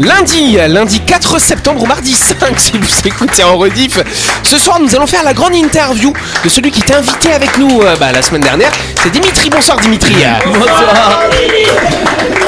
Lundi, 0.00 0.58
lundi 0.68 1.00
4 1.00 1.38
septembre 1.38 1.82
ou 1.82 1.86
mardi 1.86 2.12
5 2.14 2.36
si 2.58 2.72
vous 2.76 2.86
écoutez 3.04 3.44
en 3.44 3.56
rediff. 3.56 3.98
Ce 4.42 4.58
soir, 4.58 4.78
nous 4.80 4.94
allons 4.94 5.06
faire 5.06 5.22
la 5.22 5.32
grande 5.32 5.54
interview 5.54 6.12
de 6.44 6.48
celui 6.48 6.70
qui 6.70 6.80
était 6.80 6.94
invité 6.94 7.32
avec 7.32 7.56
nous 7.58 7.80
euh, 7.82 7.94
bah, 8.00 8.10
la 8.12 8.20
semaine 8.22 8.42
dernière. 8.42 8.70
C'est 9.02 9.10
Dimitri. 9.10 9.50
Bonsoir 9.50 9.78
Dimitri. 9.78 10.14
Bonsoir. 10.46 11.20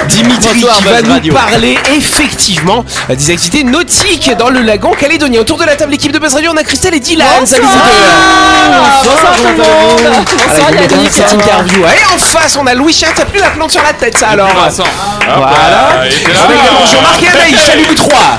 Dimitri 0.09 0.60
Bonsoir, 0.60 0.77
qui 0.78 0.84
va 0.84 1.02
nous 1.02 1.12
Radio. 1.12 1.34
parler 1.34 1.78
effectivement 1.96 2.84
des 3.09 3.30
activités 3.30 3.64
nautiques 3.64 4.30
dans 4.38 4.48
le 4.50 4.60
lagon 4.60 4.92
calédonien. 4.92 5.40
Autour 5.40 5.58
de 5.58 5.64
la 5.64 5.76
table, 5.76 5.92
l'équipe 5.92 6.12
de 6.12 6.18
Buzz 6.18 6.34
Radio, 6.34 6.50
on 6.52 6.56
a 6.56 6.62
Christelle 6.62 6.94
et 6.94 7.00
Dylan. 7.00 7.26
Salut 7.44 7.62
vous 7.62 7.68
deux. 7.68 9.10
Bonsoir 9.10 9.36
tout 9.36 9.42
le 9.42 9.56
monde. 9.56 10.22
Allez, 10.66 10.78
Bonsoir 10.78 10.90
Yannick. 10.90 11.12
cette 11.12 11.32
interview. 11.32 11.80
Et 11.84 12.14
en 12.14 12.18
face, 12.18 12.56
on 12.60 12.66
a 12.66 12.74
Louis 12.74 12.92
Chat. 12.92 13.08
T'as 13.14 13.24
plus 13.24 13.40
la 13.40 13.50
plante 13.50 13.70
sur 13.70 13.82
la 13.82 13.92
tête, 13.92 14.16
ça 14.18 14.28
alors. 14.28 14.48
Voilà. 14.48 16.05
il 16.08 16.12
était 16.16 16.33
là. 16.33 16.38
Avec 16.44 16.58
également 16.60 16.86
Jean-Marc 16.86 17.22
et 17.22 17.35
Salut 17.58 17.84
vous 17.88 17.95
trois. 17.95 18.38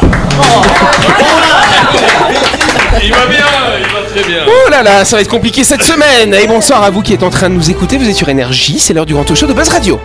Il 3.04 3.12
va 3.12 3.26
bien, 3.28 3.46
il 3.80 3.86
va 3.86 4.10
très 4.10 4.24
bien. 4.24 4.40
Oh 4.48 4.70
là 4.70 4.84
là, 4.84 5.06
ça 5.06 5.16
va 5.16 5.22
être 5.22 5.30
compliqué 5.30 5.64
cette 5.64 5.84
semaine. 5.84 6.34
Et 6.34 6.48
bonsoir 6.48 6.84
à 6.84 6.90
vous 6.90 7.02
qui 7.02 7.14
êtes 7.14 7.24
en 7.24 7.30
train 7.30 7.50
de 7.50 7.56
nous 7.56 7.70
écouter. 7.70 7.98
Vous 7.98 8.10
êtes 8.10 8.16
sur 8.16 8.30
Énergie. 8.30 8.80
C'est 8.80 8.94
l'heure 8.94 9.06
du 9.06 9.14
grand 9.14 9.24
talk 9.24 9.38
show 9.38 9.46
de 9.46 9.54
Buzz 9.54 9.70
Radio. 9.70 10.00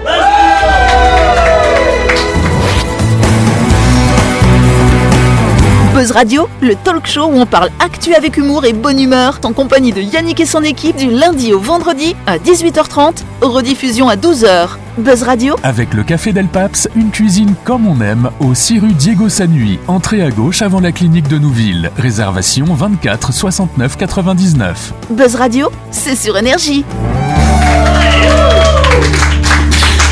Buzz 5.94 6.10
Radio, 6.10 6.48
le 6.60 6.74
talk 6.74 7.06
show 7.06 7.26
où 7.26 7.38
on 7.38 7.46
parle 7.46 7.70
actu 7.78 8.14
avec 8.14 8.36
humour 8.36 8.64
et 8.64 8.72
bonne 8.72 8.98
humeur, 8.98 9.38
en 9.44 9.52
compagnie 9.52 9.92
de 9.92 10.00
Yannick 10.00 10.40
et 10.40 10.46
son 10.46 10.62
équipe 10.62 10.96
du 10.96 11.10
lundi 11.10 11.52
au 11.52 11.58
vendredi 11.58 12.16
à 12.26 12.38
18h30, 12.38 13.22
rediffusion 13.42 14.08
à 14.08 14.16
12h. 14.16 14.68
Buzz 14.98 15.22
Radio, 15.22 15.56
Avec 15.62 15.94
le 15.94 16.02
Café 16.02 16.32
Del 16.32 16.46
Paps, 16.48 16.88
une 16.94 17.10
cuisine 17.10 17.54
comme 17.64 17.86
on 17.86 18.00
aime, 18.02 18.30
au 18.40 18.54
6 18.54 18.78
rue 18.80 18.92
Diego 18.92 19.28
Sanui, 19.30 19.78
entrée 19.88 20.22
à 20.22 20.30
gauche 20.30 20.60
avant 20.60 20.80
la 20.80 20.92
clinique 20.92 21.28
de 21.28 21.38
Nouville. 21.38 21.90
Réservation 21.96 22.66
24 22.66 23.32
69 23.32 23.96
99. 23.96 24.92
Buzz 25.10 25.34
Radio, 25.36 25.70
c'est 25.90 26.14
sur 26.14 26.36
énergie. 26.36 26.84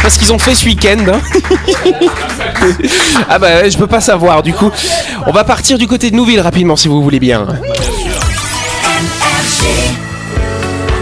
Parce 0.02 0.16
qu'ils 0.16 0.32
ont 0.32 0.38
fait 0.38 0.54
ce 0.54 0.64
week-end. 0.64 0.96
hein. 1.12 1.20
ah 3.28 3.38
bah 3.38 3.68
je 3.68 3.76
peux 3.76 3.86
pas 3.86 4.00
savoir. 4.00 4.42
Du 4.42 4.54
coup, 4.54 4.70
on 5.26 5.32
va 5.32 5.44
partir 5.44 5.76
du 5.76 5.86
côté 5.86 6.10
de 6.10 6.16
Nouville 6.16 6.40
rapidement 6.40 6.76
si 6.76 6.88
vous 6.88 7.02
voulez 7.02 7.20
bien. 7.20 7.46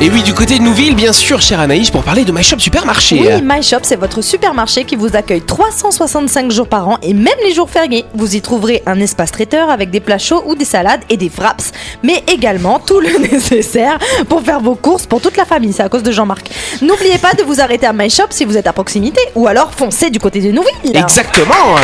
Et 0.00 0.08
oui, 0.10 0.22
du 0.22 0.32
côté 0.32 0.58
de 0.58 0.62
Nouville, 0.62 0.94
bien 0.94 1.12
sûr, 1.12 1.40
chère 1.40 1.58
Anaïs, 1.58 1.90
pour 1.90 2.04
parler 2.04 2.24
de 2.24 2.30
My 2.30 2.44
Shop 2.44 2.60
Supermarché. 2.60 3.18
Oui, 3.20 3.42
My 3.42 3.64
Shop, 3.64 3.78
c'est 3.82 3.96
votre 3.96 4.22
supermarché 4.22 4.84
qui 4.84 4.94
vous 4.94 5.16
accueille 5.16 5.40
365 5.40 6.52
jours 6.52 6.68
par 6.68 6.86
an 6.88 6.98
et 7.02 7.12
même 7.12 7.34
les 7.42 7.52
jours 7.52 7.68
fériés. 7.68 8.04
Vous 8.14 8.36
y 8.36 8.40
trouverez 8.40 8.80
un 8.86 9.00
espace 9.00 9.32
traiteur 9.32 9.70
avec 9.70 9.90
des 9.90 9.98
plats 9.98 10.18
chauds 10.18 10.44
ou 10.46 10.54
des 10.54 10.64
salades 10.64 11.00
et 11.10 11.16
des 11.16 11.28
wraps, 11.36 11.72
mais 12.04 12.22
également 12.32 12.78
tout 12.78 13.00
le 13.00 13.08
nécessaire 13.32 13.98
pour 14.28 14.42
faire 14.42 14.60
vos 14.60 14.76
courses 14.76 15.06
pour 15.06 15.20
toute 15.20 15.36
la 15.36 15.44
famille. 15.44 15.72
C'est 15.72 15.82
à 15.82 15.88
cause 15.88 16.04
de 16.04 16.12
Jean-Marc. 16.12 16.48
N'oubliez 16.80 17.18
pas 17.18 17.32
de 17.32 17.42
vous 17.42 17.60
arrêter 17.60 17.86
à 17.86 17.92
My 17.92 18.08
Shop 18.08 18.28
si 18.30 18.44
vous 18.44 18.56
êtes 18.56 18.68
à 18.68 18.72
proximité 18.72 19.20
ou 19.34 19.48
alors 19.48 19.72
foncez 19.74 20.10
du 20.10 20.20
côté 20.20 20.40
de 20.40 20.52
Nouville. 20.52 20.96
Exactement. 20.96 21.74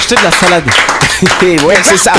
Jetez 0.00 0.14
de 0.16 0.24
la 0.24 0.30
salade. 0.30 0.64
ouais, 1.66 1.76
c'est 1.82 1.98
ça. 1.98 2.12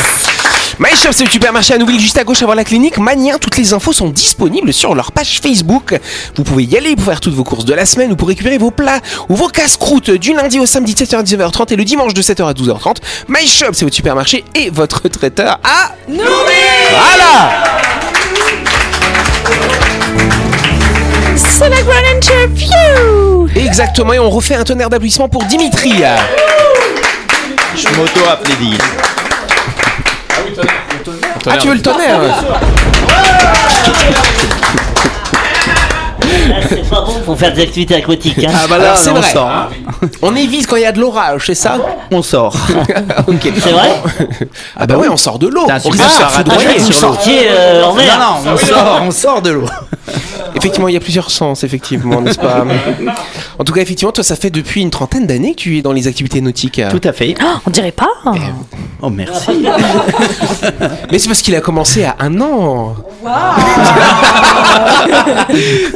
My 0.80 0.90
Shop, 0.96 1.12
c'est 1.12 1.26
le 1.26 1.30
supermarché 1.30 1.76
à 1.76 1.78
Nouville, 1.78 2.00
juste 2.00 2.18
à 2.18 2.24
gauche 2.24 2.42
avant 2.42 2.56
la 2.56 2.64
clinique. 2.64 2.98
Mania, 2.98 3.38
toutes 3.38 3.58
les 3.58 3.74
infos 3.74 3.94
sont 3.94 4.10
disponibles 4.10 4.74
sur 4.74 4.96
leur 4.96 5.12
page 5.12 5.40
Facebook. 5.40 6.00
Vous 6.36 6.44
pouvez 6.44 6.64
y 6.64 6.76
aller 6.78 6.96
pour 6.96 7.06
faire 7.06 7.20
toutes 7.20 7.36
vos 7.36 7.44
courses 7.44 7.66
de 7.66 7.74
la 7.74 7.86
semaine 7.86 8.12
ou 8.12 8.16
pour 8.16 8.28
récupérer 8.28 8.58
vos 8.58 8.72
plats 8.72 9.00
ou 9.30 9.36
vos 9.36 9.50
casse-croûtes 9.50 10.10
du 10.10 10.34
lundi 10.34 10.60
au 10.60 10.66
samedi 10.66 10.96
de 10.96 11.00
7h 11.06 11.18
à 11.18 11.24
19h30 11.24 11.74
et 11.74 11.76
le 11.76 11.86
dimanche 11.86 12.14
de 12.16 12.22
7h 12.22 12.48
à 12.48 12.54
12h30. 12.54 12.98
My 13.28 13.48
Shop, 13.48 13.74
c'est 13.74 13.86
votre 13.86 13.96
supermarché 13.96 14.44
et 14.56 14.72
votre 14.72 15.08
traiteur 15.10 15.60
à 15.64 15.92
Nouville. 16.08 16.24
Voilà. 16.90 17.64
C'est 21.36 21.70
la 21.70 21.82
Grand 21.84 21.94
Interview 22.16 23.48
Exactement, 23.56 24.14
et 24.14 24.20
on 24.20 24.30
refait 24.30 24.56
un 24.56 24.64
tonnerre 24.64 24.90
d'applaudissements 24.90 25.30
pour 25.30 25.44
Dimitri. 25.44 25.94
Je 27.76 27.88
m'auto-applaudis. 27.96 28.78
Ah, 31.48 31.58
tu 31.58 31.68
veux 31.68 31.74
le 31.76 31.82
tonnerre 31.82 32.20
C'est 36.70 36.90
pas 36.90 37.02
bon 37.02 37.14
pour 37.26 37.38
faire 37.38 37.54
des 37.54 37.64
activités 37.64 37.96
aquatiques. 37.96 38.44
Hein. 38.44 38.52
Ah 38.54 38.68
bah 38.68 38.78
là, 38.78 38.86
Alors, 38.86 38.98
c'est 38.98 39.10
on 39.12 39.14
vrai. 39.16 39.32
sort. 39.32 39.48
hein. 39.50 39.70
On 40.22 40.36
évite 40.36 40.68
quand 40.68 40.76
il 40.78 40.82
y 40.82 40.86
a 40.86 40.92
de 40.92 41.00
l'orage, 41.00 41.44
c'est 41.46 41.56
ça 41.56 41.78
On 42.12 42.22
sort. 42.22 42.56
C'est 43.42 43.72
vrai 43.72 43.92
Ah 44.78 44.86
bah 44.88 44.96
ouais, 44.98 45.08
on 45.10 45.18
sort 45.18 45.38
de 45.40 45.48
l'eau. 45.48 45.66
On 45.68 45.90
risque 45.90 45.92
de 45.92 46.10
se 46.10 46.18
faire 46.18 46.28
parade. 46.28 46.48
foudroyer. 46.48 46.70
Ah, 46.80 46.82
Vous 46.84 46.92
sur 46.92 47.10
l'eau. 47.10 47.18
euh, 47.28 47.82
Non, 47.82 47.94
mer. 47.94 48.20
non, 48.20 48.52
on 48.54 48.58
sort, 48.58 49.02
on 49.08 49.12
sort 49.12 49.42
de 49.42 49.52
l'eau. 49.52 49.66
Effectivement, 50.64 50.88
il 50.88 50.94
y 50.94 50.98
a 50.98 51.02
plusieurs 51.02 51.30
sens, 51.30 51.66
effectivement, 51.66 52.22
n'est-ce 52.22 52.40
pas 52.40 52.66
En 53.60 53.66
tout 53.66 53.74
cas, 53.74 53.82
effectivement, 53.82 54.14
toi, 54.14 54.24
ça 54.24 54.38
fait 54.38 54.50
depuis 54.50 54.82
une 54.82 54.92
trentaine 54.92 55.28
d'années 55.28 55.56
que 55.56 55.60
tu 55.60 55.78
es 55.78 55.82
dans 55.82 55.92
les 55.92 56.08
activités 56.08 56.40
nautiques. 56.40 56.82
Tout 56.90 57.02
à 57.04 57.12
fait. 57.12 57.36
Oh, 57.44 57.58
On 57.68 57.70
dirait 57.70 57.92
pas 57.92 58.08
Oh, 59.02 59.10
merci. 59.10 59.52
Mais 61.12 61.20
c'est 61.20 61.28
parce 61.28 61.42
qu'il 61.42 61.54
a 61.54 61.60
commencé 61.60 62.06
à 62.06 62.16
un 62.20 62.40
an. 62.40 62.96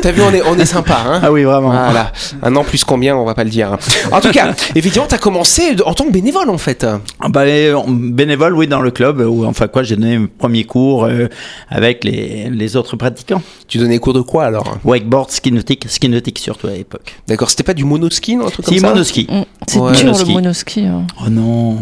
T'as 0.01 0.11
vu, 0.11 0.21
on 0.21 0.33
est, 0.33 0.41
on 0.43 0.57
est 0.57 0.65
sympa, 0.65 0.97
hein 1.05 1.19
Ah 1.23 1.31
oui, 1.31 1.43
vraiment. 1.43 1.69
Voilà, 1.69 2.11
un 2.43 2.55
an 2.55 2.63
plus 2.63 2.83
combien, 2.83 3.15
on 3.15 3.25
va 3.25 3.33
pas 3.33 3.43
le 3.43 3.49
dire. 3.49 3.77
En 4.11 4.21
tout 4.21 4.31
cas, 4.31 4.53
effectivement, 4.75 5.07
t'as 5.07 5.17
commencé 5.17 5.75
en 5.85 5.93
tant 5.93 6.05
que 6.05 6.11
bénévole 6.11 6.49
en 6.49 6.57
fait. 6.57 6.85
Ah 7.19 7.29
Bah, 7.29 7.45
les- 7.45 7.73
bénévole, 7.87 8.53
oui, 8.55 8.67
dans 8.67 8.81
le 8.81 8.91
club, 8.91 9.19
où 9.21 9.45
enfin 9.45 9.67
quoi, 9.67 9.83
j'ai 9.83 9.95
donné 9.95 10.17
mes 10.17 10.27
premiers 10.27 10.63
cours 10.63 11.05
euh, 11.05 11.27
avec 11.69 12.03
les, 12.03 12.49
les 12.49 12.75
autres 12.75 12.95
pratiquants. 12.95 13.41
Tu 13.67 13.77
donnais 13.77 13.99
cours 13.99 14.13
de 14.13 14.21
quoi 14.21 14.45
alors? 14.45 14.77
Wakeboard, 14.85 15.31
ski 15.31 15.51
nautique, 15.51 15.85
ski 15.89 16.07
nautique 16.09 16.39
surtout 16.39 16.67
à 16.67 16.71
l'époque. 16.71 17.15
D'accord, 17.27 17.49
c'était 17.49 17.63
pas 17.63 17.73
du 17.73 17.83
monoski, 17.83 18.35
non, 18.37 18.47
un 18.47 18.49
truc 18.49 18.65
comme 18.65 18.73
Si, 18.75 18.79
ça? 18.79 18.89
monoski. 18.89 19.27
C'est 19.67 19.79
Ouais. 19.79 19.91
dur 19.93 20.13
le 20.17 20.25
Monoski. 20.33 20.85
hein. 20.85 21.03
Oh 21.21 21.29
non. 21.29 21.77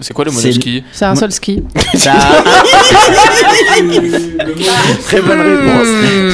C'est 0.00 0.12
quoi 0.14 0.24
le 0.24 0.30
C'est- 0.32 0.48
monoski? 0.48 0.82
C'est 0.92 1.04
un 1.04 1.14
seul 1.14 1.30
ski. 1.32 1.62
Très 5.06 5.20
bonne 5.20 5.40
réponse. 5.40 5.88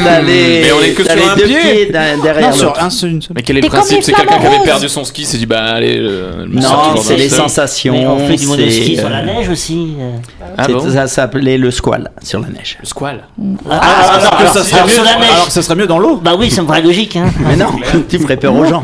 T'as 0.04 0.20
les, 0.20 0.62
Mais 0.62 0.72
on 0.72 0.82
est 0.82 0.90
que 0.92 1.04
sur 1.04 1.14
les 1.14 1.22
un 1.22 1.36
deux 1.36 1.44
pied. 1.44 1.58
pieds 1.58 1.86
derrière 2.22 2.56
l'autre. 2.56 2.82
un 2.82 2.90
seul, 2.90 3.10
une 3.12 3.22
seule. 3.22 3.32
Mais 3.34 3.42
quel 3.42 3.58
est 3.58 3.60
T'es 3.60 3.66
le 3.66 3.72
principe 3.72 3.96
les 3.98 4.02
C'est 4.02 4.12
quelqu'un 4.12 4.34
qui 4.34 4.40
flamants 4.40 4.48
avait 4.50 4.58
roses. 4.58 4.66
perdu 4.66 4.88
son 4.88 5.04
ski, 5.04 5.22
il 5.22 5.26
s'est 5.26 5.36
dit 5.38 5.46
bah 5.46 5.64
allez, 5.74 5.98
euh, 5.98 6.46
sors 6.60 6.76
Non, 6.76 6.88
toujours 6.90 7.02
c'est 7.04 7.12
dans 7.12 7.16
les 7.18 7.24
le 7.24 7.28
seul. 7.30 7.38
sensations. 7.40 7.92
Mais 7.94 8.06
on 8.06 8.26
fait 8.28 8.36
du 8.36 8.46
monoski 8.46 8.94
c'est, 8.96 9.00
sur 9.00 9.08
la 9.10 9.18
euh, 9.18 9.24
neige 9.24 9.48
aussi. 9.48 9.94
euh. 10.00 10.10
Ah 10.56 10.64
c'est- 10.66 10.72
bon 10.72 10.90
Ça 10.90 11.06
s'appelait 11.06 11.58
le 11.58 11.70
squal 11.70 12.10
sur 12.22 12.40
la 12.40 12.48
neige. 12.48 12.78
Le 12.80 12.86
squal. 12.86 13.24
Ah, 13.70 13.80
ah, 13.80 14.18
non, 14.22 14.38
alors, 14.38 14.52
ça 14.52 14.62
serait 14.64 14.74
alors, 14.76 14.86
mieux, 14.88 14.92
sur 14.94 15.04
la 15.04 15.16
neige. 15.16 15.30
alors 15.32 15.46
que 15.46 15.52
ça 15.52 15.62
serait 15.62 15.74
mieux 15.76 15.86
dans 15.86 15.98
l'eau. 15.98 16.16
Bah 16.22 16.32
oui, 16.38 16.50
ça 16.50 16.62
me 16.62 16.66
paraît 16.66 16.82
logique. 16.82 17.16
Hein. 17.16 17.26
Mais 17.40 17.56
non, 17.56 17.66
tu 18.08 18.18
ferais 18.18 18.36
peur 18.36 18.54
aux 18.54 18.64
gens. 18.64 18.82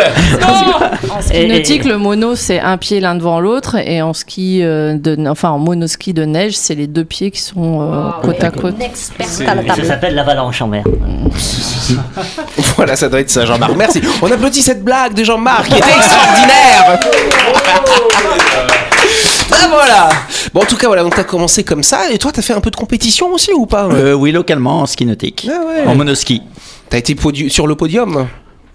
En 1.10 1.22
ski 1.22 1.46
nautique, 1.46 1.84
le 1.84 1.98
mono 1.98 2.36
c'est 2.36 2.60
un 2.60 2.76
pied 2.76 3.00
l'un 3.00 3.14
devant 3.14 3.40
l'autre 3.40 3.76
et 3.76 4.02
en 4.02 4.12
ski 4.12 4.60
euh, 4.62 4.94
de, 4.94 5.16
enfin 5.28 5.50
en 5.50 5.58
monoski 5.58 6.12
de 6.12 6.24
neige, 6.24 6.56
c'est 6.56 6.74
les 6.74 6.86
deux 6.86 7.04
pieds 7.04 7.30
qui 7.30 7.40
sont 7.40 7.80
euh, 7.82 8.10
côte 8.22 8.42
à 8.42 8.50
côte. 8.50 8.76
À 8.80 9.24
ça 9.24 9.84
s'appelle 9.84 10.14
l'avalanche 10.14 10.62
en 10.62 10.68
mer. 10.68 10.84
Voilà, 12.76 12.96
ça 12.96 13.08
doit 13.08 13.20
être 13.20 13.30
ça, 13.30 13.44
Jean-Marc. 13.44 13.74
Merci. 13.76 14.00
On 14.22 14.30
applaudit 14.30 14.62
cette 14.62 14.84
blague 14.84 15.14
de 15.14 15.24
Jean-Marc 15.24 15.68
qui 15.68 15.76
était 15.76 15.88
extraordinaire. 15.88 17.00
Ah 19.52 19.66
voilà. 19.68 20.08
Bon, 20.54 20.62
en 20.62 20.64
tout 20.64 20.76
cas, 20.76 20.86
voilà. 20.86 21.02
Donc 21.02 21.14
t'as 21.14 21.24
commencé 21.24 21.64
comme 21.64 21.82
ça. 21.82 22.10
Et 22.10 22.18
toi, 22.18 22.30
t'as 22.32 22.40
fait 22.40 22.52
un 22.52 22.60
peu 22.60 22.70
de 22.70 22.76
compétition 22.76 23.32
aussi 23.32 23.52
ou 23.52 23.66
pas? 23.66 23.86
Euh, 23.86 24.14
oui, 24.14 24.32
localement 24.32 24.80
en 24.80 24.86
ski 24.86 25.04
nautique. 25.04 25.48
Ah 25.50 25.60
ouais. 25.66 25.86
En 25.86 25.94
monoski. 25.94 26.42
T'as 26.88 26.98
été 26.98 27.16
sur 27.48 27.66
le 27.66 27.74
podium? 27.74 28.28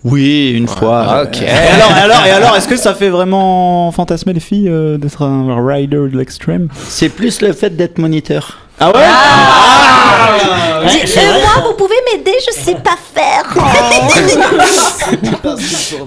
Oui, 0.05 0.53
une 0.55 0.67
fois. 0.67 1.03
Ah, 1.07 1.23
Ok. 1.23 1.41
Et 1.41 1.47
alors, 1.47 1.89
et 1.97 1.99
alors, 2.01 2.25
et 2.27 2.29
alors 2.31 2.55
est-ce 2.55 2.67
que 2.67 2.77
ça 2.77 2.93
fait 2.93 3.09
vraiment 3.09 3.91
fantasmer 3.91 4.33
les 4.33 4.39
filles 4.39 4.69
euh, 4.69 4.97
d'être 4.97 5.23
un 5.23 5.55
rider 5.65 5.97
de 6.11 6.17
l'extrême? 6.17 6.67
C'est 6.87 7.09
plus 7.09 7.41
le 7.41 7.51
fait 7.53 7.71
d'être 7.75 7.97
moniteur. 7.97 8.59
Ah 8.79 8.91
ouais? 8.91 8.97
Euh, 8.97 10.87
vrai, 10.87 11.41
moi, 11.41 11.63
vous 11.69 11.73
pouvez 11.75 11.95
m'aider, 12.11 12.33
je 12.45 12.51
sais 12.59 12.75
pas 12.75 12.97
faire. 13.13 13.43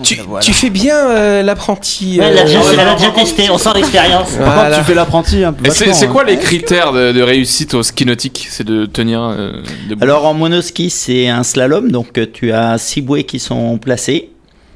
Tu, 0.03 0.17
tu 0.41 0.53
fais 0.53 0.71
bien 0.71 0.97
euh, 1.11 1.43
l'apprenti. 1.43 2.19
Ouais, 2.19 2.27
euh, 2.27 2.45
elle 2.73 2.81
a 2.81 2.95
déjà 2.95 3.11
testé, 3.11 3.49
on 3.51 3.59
sent 3.59 3.71
l'expérience. 3.75 4.31
Par 4.33 4.55
Voilà. 4.55 4.63
contre, 4.71 4.79
tu 4.79 4.85
fais 4.85 4.95
l'apprenti 4.95 5.45
un 5.45 5.53
peu. 5.53 5.67
Et 5.67 5.71
c'est 5.71 5.85
vachement, 5.87 6.01
c'est 6.01 6.07
hein. 6.07 6.13
quoi 6.13 6.25
les 6.25 6.39
critères 6.39 6.93
de, 6.93 7.13
de 7.13 7.23
réussite 7.23 7.75
au 7.75 7.83
ski 7.83 8.05
nautique? 8.07 8.47
C'est 8.51 8.65
de 8.67 8.87
tenir 8.87 9.23
euh, 9.23 9.53
debout? 9.89 10.03
Alors 10.05 10.27
en 10.27 10.35
monoski, 10.35 10.91
c'est 10.91 11.29
un 11.29 11.43
slalom, 11.45 11.91
donc 11.91 12.19
euh, 12.19 12.27
tu 12.33 12.53
as 12.53 12.79
six 12.79 13.01
bouées 13.03 13.25
qui 13.25 13.39
sont 13.39 13.79
placées, 13.79 14.31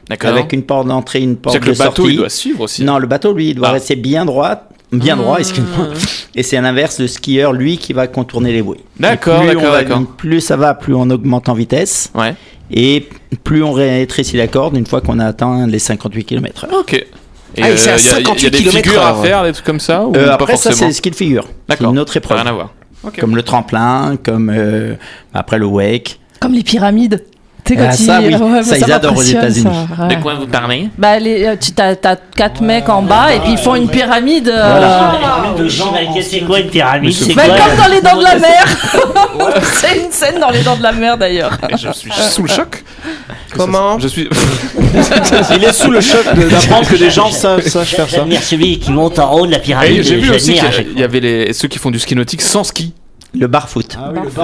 D'accord. 0.08 0.30
avec 0.30 0.52
une 0.52 0.62
porte 0.62 0.86
d'entrée, 0.86 1.20
une 1.20 1.36
porte 1.36 1.54
C'est-à-dire 1.56 1.72
de 1.72 1.76
que 1.78 1.82
le 1.82 1.88
bateau 1.88 2.02
sortie. 2.02 2.14
il 2.14 2.18
doit 2.18 2.30
suivre 2.30 2.60
aussi. 2.62 2.84
Non, 2.84 2.98
le 2.98 3.06
bateau, 3.06 3.32
lui, 3.32 3.50
il 3.50 3.54
doit 3.56 3.68
Ah. 3.68 3.72
rester 3.72 3.96
bien 3.96 4.24
droit, 4.24 4.56
bien 4.92 5.16
droit, 5.16 5.38
Mmh. 5.38 5.40
excuse-moi. 5.40 5.86
Et 6.34 6.42
c'est 6.42 6.56
à 6.56 6.60
l'inverse, 6.60 6.98
le 7.00 7.06
skieur, 7.08 7.52
lui, 7.52 7.78
qui 7.78 7.92
va 7.92 8.06
contourner 8.06 8.52
les 8.52 8.62
bouées. 8.62 8.80
D'accord, 9.00 9.44
d'accord. 9.44 10.02
Plus 10.16 10.40
ça 10.40 10.56
va, 10.56 10.74
plus 10.74 10.94
on 10.94 11.08
augmente 11.10 11.48
en 11.48 11.54
vitesse. 11.54 12.10
Ouais. 12.14 12.34
Et 12.70 13.06
plus 13.44 13.62
on 13.62 13.72
rétrécit 13.72 14.36
la 14.36 14.46
corde 14.46 14.76
une 14.76 14.86
fois 14.86 15.00
qu'on 15.00 15.18
a 15.18 15.26
atteint 15.26 15.66
les 15.66 15.78
58 15.78 16.24
km/h. 16.24 16.72
Ok. 16.74 16.94
Et 16.94 17.62
Ah, 17.62 17.76
c'est 17.76 17.90
à 17.90 17.94
euh, 17.94 17.96
y 17.96 18.00
a- 18.00 18.18
y 18.20 18.22
a 18.22 18.24
58 18.24 18.50
des 18.50 18.58
figures 18.70 19.02
à 19.04 19.14
faire, 19.22 19.44
des 19.44 19.52
trucs 19.52 19.66
comme 19.66 19.80
ça 19.80 20.06
ou 20.06 20.14
Euh, 20.16 20.26
pas 20.28 20.34
après, 20.34 20.56
ça, 20.56 20.72
c'est 20.72 20.90
skill 20.92 21.12
figure. 21.12 21.44
C'est 21.44 21.68
D'accord. 21.76 21.90
une 21.92 21.98
autre 21.98 22.16
épreuve. 22.16 22.38
Rien 22.38 22.46
à 22.46 22.52
voir. 22.52 22.70
Ok. 23.04 23.20
Comme 23.20 23.36
le 23.36 23.42
tremplin, 23.42 24.16
comme 24.22 24.50
euh, 24.54 24.94
après 25.34 25.58
le 25.58 25.66
wake. 25.66 26.18
Comme 26.40 26.54
les 26.54 26.62
pyramides. 26.62 27.22
Tu 27.64 27.74
sais, 27.74 27.78
quand 27.78 27.86
Ah, 27.88 27.92
ça, 27.92 28.20
ils- 28.20 28.34
oui. 28.34 28.42
ouais, 28.42 28.62
Ça, 28.64 28.76
ils 28.76 28.92
adorent 28.92 29.16
aux 29.16 29.22
États-Unis. 29.22 29.62
ça, 29.96 30.02
ouais. 30.08 30.16
De 30.16 30.20
quoi 30.20 30.34
vous 30.34 30.48
parlez? 30.48 30.88
Bah, 30.98 31.18
les, 31.20 31.44
euh, 31.44 31.54
tu 31.56 31.70
as, 31.80 31.94
quatre 32.34 32.60
mecs 32.60 32.88
en 32.88 33.02
bas 33.02 33.32
et 33.34 33.38
puis 33.38 33.52
ils 33.52 33.58
font 33.58 33.76
une 33.76 33.88
pyramide. 33.88 34.48
euh, 34.48 34.68
Voilà. 34.70 35.14
Pyramide 35.20 35.62
de 35.64 35.68
gens, 35.68 35.92
mais 35.92 36.22
C'est 36.22 36.40
quoi 36.40 36.58
une 36.58 36.68
pyramide? 36.70 37.12
C'est 37.12 37.34
bah, 37.34 37.42
comme 37.46 37.76
dans 37.84 37.88
les 37.92 38.00
dents 38.00 38.16
de 38.18 38.24
la 38.24 38.38
mer 38.38 38.64
C'est 39.74 39.96
une 40.04 40.10
scène 40.10 40.40
dans 40.40 40.50
les 40.50 40.62
dents 40.62 40.76
de 40.76 40.82
la 40.82 40.92
mer 40.92 41.16
d'ailleurs. 41.16 41.56
Je 41.70 41.92
suis 41.92 42.10
sous 42.12 42.42
le 42.42 42.48
choc. 42.48 42.82
Comment? 43.56 43.98
Je 43.98 44.08
suis. 44.08 44.28
Il 45.54 45.64
est 45.64 45.72
sous 45.72 45.90
le 45.90 46.00
choc 46.00 46.24
d'apprendre 46.34 46.88
que 46.88 46.96
des 46.96 47.10
gens 47.10 47.30
savent, 47.30 47.60
savent 47.66 47.84
faire 47.86 48.08
ça. 48.08 48.16
J'admire 48.18 48.42
celui 48.42 48.78
qui 48.78 48.90
monte 48.90 49.18
en 49.18 49.32
haut 49.34 49.46
de 49.46 49.52
la 49.52 49.58
pyramide. 49.58 50.02
J'ai 50.02 50.16
vu 50.16 50.30
aussi 50.34 50.54
qu'il 50.54 50.64
y- 50.64 50.86
il 50.94 51.00
y 51.00 51.04
avait 51.04 51.20
les, 51.20 51.52
ceux 51.52 51.68
qui 51.68 51.78
font 51.78 51.90
du 51.90 51.98
ski 51.98 52.16
nautique 52.16 52.42
sans 52.42 52.64
ski, 52.64 52.92
Le 53.34 53.46
barfoot. 53.46 53.96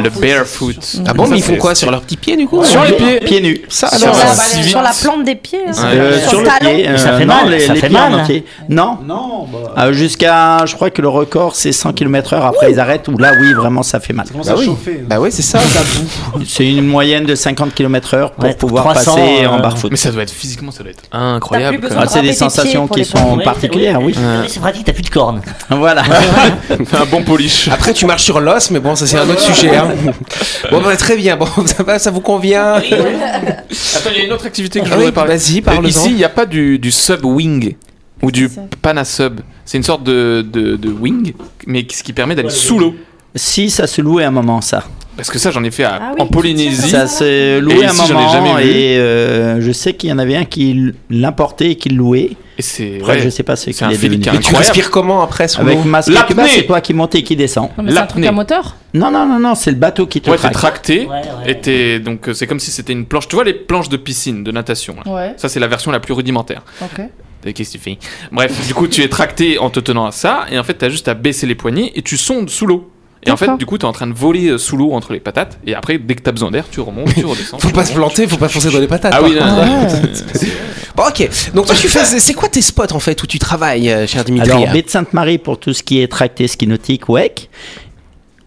le 0.02 0.08
barefoot. 0.08 0.76
Ah 1.06 1.12
bon, 1.12 1.24
Ça, 1.24 1.30
mais 1.30 1.38
ils 1.38 1.42
font 1.42 1.56
quoi 1.56 1.74
sur 1.74 1.90
leurs 1.90 2.00
petits 2.00 2.16
pieds 2.16 2.36
du 2.36 2.46
coup 2.46 2.64
Sur 2.64 2.82
les 2.84 2.92
pieds. 2.92 3.20
Pieds 3.20 3.40
nus. 3.42 3.60
Ça 3.68 3.88
Sur 3.96 4.08
la- 4.08 4.14
ça- 4.14 4.42
si 4.42 4.60
vite. 4.60 4.70
Sur 4.70 4.80
la 4.80 4.92
plante 4.92 5.24
des 5.24 5.34
pieds. 5.34 5.58
hein. 5.68 5.72
Euh, 5.84 6.18
Sur 6.20 6.30
sur 6.30 6.40
le 6.40 6.46
talon. 6.46 6.70
pied. 6.74 6.88
Mais 6.88 6.96
ça 6.98 7.10
euh, 7.10 7.18
fait 7.18 7.26
non, 7.26 7.34
mal, 7.34 7.50
les, 7.50 7.60
ça 7.60 7.74
les 7.74 7.80
fait 7.80 7.88
pieds 7.88 7.98
mal. 7.98 8.26
Non. 8.70 8.98
Non, 9.06 9.46
bah. 9.52 9.74
Euh, 9.84 9.92
Jusqu'à, 9.92 10.64
je 10.64 10.74
crois 10.74 10.88
que 10.90 11.02
le 11.02 11.08
record 11.08 11.54
c'est 11.54 11.72
100 11.72 11.92
km/h. 11.92 12.40
Après 12.46 12.70
ils 12.72 12.80
arrêtent. 12.80 13.08
Où 13.08 13.18
là, 13.18 13.32
oui, 13.38 13.52
vraiment, 13.52 13.82
ça 13.82 14.00
fait 14.00 14.12
mal. 14.14 14.26
Commence 14.30 14.46
Bah 14.46 14.52
à 14.54 14.56
oui. 14.56 14.64
chauffer. 14.64 15.02
Bah 15.06 15.20
ouais, 15.20 15.30
c'est 15.30 15.42
ça. 15.42 15.58
C'est 16.46 16.66
une 16.68 16.86
moyenne 16.86 17.24
de 17.26 17.34
50 17.34 17.74
km/h 17.74 18.30
pour 18.32 18.44
Ouais, 18.44 18.54
pouvoir 18.54 18.84
300, 18.84 19.14
passer 19.16 19.44
euh, 19.44 19.48
en 19.48 19.60
barfoot. 19.60 19.90
Mais 19.90 19.96
ça 19.98 20.10
doit 20.10 20.22
être 20.22 20.30
physiquement, 20.32 20.70
ça 20.70 20.82
doit 20.82 20.92
être 20.92 21.04
incroyable. 21.12 21.88
Ah, 21.96 22.06
c'est 22.06 22.22
des 22.22 22.32
sensations 22.32 22.88
qui 22.88 23.04
sont 23.04 23.38
particulières, 23.44 24.00
oui. 24.00 24.14
oui, 24.16 24.48
C'est 24.48 24.60
pratique, 24.60 24.84
t'as 24.86 24.92
plus 24.94 25.02
de 25.02 25.10
cornes. 25.10 25.42
Voilà. 25.70 26.02
Un 26.70 27.04
bon 27.10 27.22
polish. 27.22 27.68
Après, 27.68 27.92
tu 27.92 28.06
marches 28.06 28.24
sur 28.24 28.40
l'os, 28.40 28.70
mais 28.70 28.77
bon, 28.80 28.94
ça 28.96 29.06
c'est 29.06 29.18
un 29.18 29.28
autre 29.28 29.40
sujet. 29.40 29.76
hein. 29.76 29.88
Bon, 30.70 30.80
bah, 30.82 30.96
très 30.96 31.16
bien. 31.16 31.36
Bon, 31.36 31.46
ça 31.66 31.82
va, 31.82 31.98
ça 31.98 32.10
vous 32.10 32.20
convient? 32.20 32.74
Attends, 32.74 34.10
il 34.10 34.18
y 34.18 34.20
a 34.20 34.24
une 34.24 34.32
autre 34.32 34.46
activité 34.46 34.80
que 34.80 34.86
je 34.86 34.90
Ah 34.90 34.94
voudrais 34.96 35.08
oui, 35.10 35.12
parler. 35.14 35.36
vas-y, 35.36 35.58
Euh, 35.58 35.62
parle-en. 35.62 35.88
Ici, 35.88 36.08
il 36.10 36.16
n'y 36.16 36.24
a 36.24 36.28
pas 36.28 36.46
du, 36.46 36.78
du 36.78 36.90
sub 36.90 37.24
wing 37.24 37.74
ou 38.22 38.30
du 38.30 38.48
panasub. 38.82 39.40
C'est 39.64 39.78
une 39.78 39.84
sorte 39.84 40.02
de, 40.04 40.44
de, 40.50 40.76
de 40.76 40.88
wing, 40.90 41.32
mais 41.66 41.86
ce 41.90 42.02
qui 42.02 42.12
permet 42.12 42.34
d'aller 42.34 42.50
sous 42.50 42.78
l'eau. 42.78 42.94
Si 43.34 43.70
ça 43.70 43.86
se 43.86 44.00
louait 44.00 44.24
un 44.24 44.30
moment, 44.30 44.60
ça. 44.60 44.84
Parce 45.18 45.30
que 45.30 45.38
ça, 45.38 45.50
j'en 45.50 45.62
ai 45.64 45.70
fait 45.70 45.84
à- 45.84 45.98
Ah 46.00 46.12
oui, 46.14 46.22
en 46.22 46.26
Polynésie. 46.28 46.88
Ça 46.90 47.06
se 47.06 47.24
Et 47.24 47.60
louait 47.60 47.84
un 47.84 47.92
moment 47.92 48.28
jamais 48.32 48.62
vu. 48.62 48.70
et 48.70 48.98
euh, 48.98 49.60
je 49.60 49.72
sais 49.72 49.92
qu'il 49.94 50.08
y 50.08 50.12
en 50.12 50.18
avait 50.18 50.36
un 50.36 50.44
qui 50.44 50.92
l'importait 51.10 51.72
et 51.72 51.74
qui 51.76 51.88
le 51.90 51.96
louait. 51.96 52.30
Et 52.56 52.62
c'est 52.62 53.02
ouais, 53.02 53.18
je 53.20 53.28
sais 53.28 53.42
pas 53.42 53.56
ce 53.56 53.66
c'est 53.66 53.72
qu'il 53.72 53.84
un 53.86 53.90
est 53.90 53.96
devenu. 54.02 54.22
Et 54.34 54.38
tu 54.40 54.54
respires 54.54 54.90
comment 54.90 55.20
après 55.22 55.46
sous 55.48 55.60
Avec 55.60 55.84
masque 55.84 56.12
c'est 56.48 56.66
toi 56.66 56.80
qui 56.80 56.94
monte 56.94 57.14
et 57.16 57.22
qui 57.22 57.36
descend. 57.36 57.68
Mais 57.82 57.92
c'est 57.92 57.98
un 57.98 58.06
truc 58.06 58.24
à 58.24 58.32
moteur 58.32 58.76
Non, 58.94 59.10
non, 59.10 59.26
non, 59.26 59.38
non, 59.38 59.54
c'est 59.54 59.70
le 59.72 59.76
bateau 59.76 60.06
qui 60.06 60.20
te 60.20 60.30
Ouais, 60.30 60.36
traque. 60.36 60.52
tracté. 60.52 61.00
Ouais, 61.00 61.16
ouais. 61.16 61.50
Et 61.50 61.60
t'es- 61.60 61.98
donc 62.00 62.28
euh, 62.28 62.32
c'est 62.32 62.46
comme 62.46 62.60
si 62.60 62.70
c'était 62.70 62.92
une 62.92 63.04
planche. 63.04 63.28
Tu 63.28 63.34
vois 63.36 63.44
les 63.44 63.54
planches 63.54 63.88
de 63.88 63.96
piscine, 63.96 64.44
de 64.44 64.50
natation. 64.52 64.94
là. 65.04 65.12
Ouais, 65.12 65.34
Ça, 65.36 65.48
c'est 65.48 65.60
la 65.60 65.66
version 65.66 65.90
la 65.90 66.00
plus 66.00 66.14
rudimentaire. 66.14 66.62
ok. 66.80 67.02
Qu'est-ce 67.54 67.72
que 67.72 67.78
tu 67.78 67.82
fais? 67.82 67.98
Bref, 68.32 68.66
du 68.66 68.74
coup, 68.74 68.88
tu 68.88 69.02
es 69.02 69.08
tracté 69.08 69.58
en 69.58 69.70
te 69.70 69.78
tenant 69.80 70.06
à 70.06 70.10
ça, 70.12 70.46
et 70.50 70.58
en 70.58 70.64
fait, 70.64 70.74
t'as 70.74 70.88
juste 70.88 71.06
à 71.08 71.14
baisser 71.14 71.46
les 71.46 71.54
poignets 71.54 71.92
et 71.94 72.02
tu 72.02 72.16
sondes 72.16 72.50
sous 72.50 72.66
l'eau. 72.66 72.90
Et 73.24 73.30
en 73.30 73.36
fait, 73.36 73.56
du 73.58 73.66
coup, 73.66 73.78
t'es 73.78 73.84
en 73.84 73.92
train 73.92 74.06
de 74.06 74.14
voler 74.14 74.48
euh, 74.48 74.58
sous 74.58 74.76
l'eau 74.76 74.92
entre 74.92 75.12
les 75.12 75.20
patates, 75.20 75.58
et 75.66 75.74
après, 75.74 75.98
dès 75.98 76.14
que 76.14 76.22
t'as 76.22 76.32
besoin 76.32 76.50
d'air, 76.50 76.64
tu 76.70 76.80
remontes, 76.80 77.14
tu 77.14 77.24
redescends. 77.24 77.58
Faut 77.58 77.68
tu 77.68 77.74
pas 77.74 77.84
se 77.84 77.92
planter, 77.92 78.26
faut 78.26 78.36
pas 78.36 78.48
foncer 78.48 78.70
dans 78.70 78.78
les 78.78 78.86
patates. 78.86 79.12
Ah 79.14 79.22
oui, 79.22 79.34
non, 79.34 79.40
contre. 79.40 79.66
non, 79.66 80.48
Bon, 80.96 81.04
ok. 81.04 81.28
Donc 81.54 81.66
toi, 81.66 81.74
tu 81.76 81.88
fais. 81.88 82.04
C'est 82.04 82.34
quoi 82.34 82.48
tes 82.48 82.62
spots 82.62 82.92
en 82.92 82.98
fait 82.98 83.22
où 83.22 83.26
tu 83.26 83.38
travailles, 83.38 83.90
euh, 83.90 84.06
cher 84.06 84.24
Dimitri? 84.24 84.50
Alors, 84.50 84.72
baie 84.72 84.82
de 84.82 84.90
Sainte-Marie 84.90 85.38
pour 85.38 85.58
tout 85.60 85.72
ce 85.72 85.82
qui 85.82 86.00
est 86.00 86.08
tracté 86.08 86.48
ski 86.48 86.66
nautique, 86.66 87.08
WEC. 87.08 87.48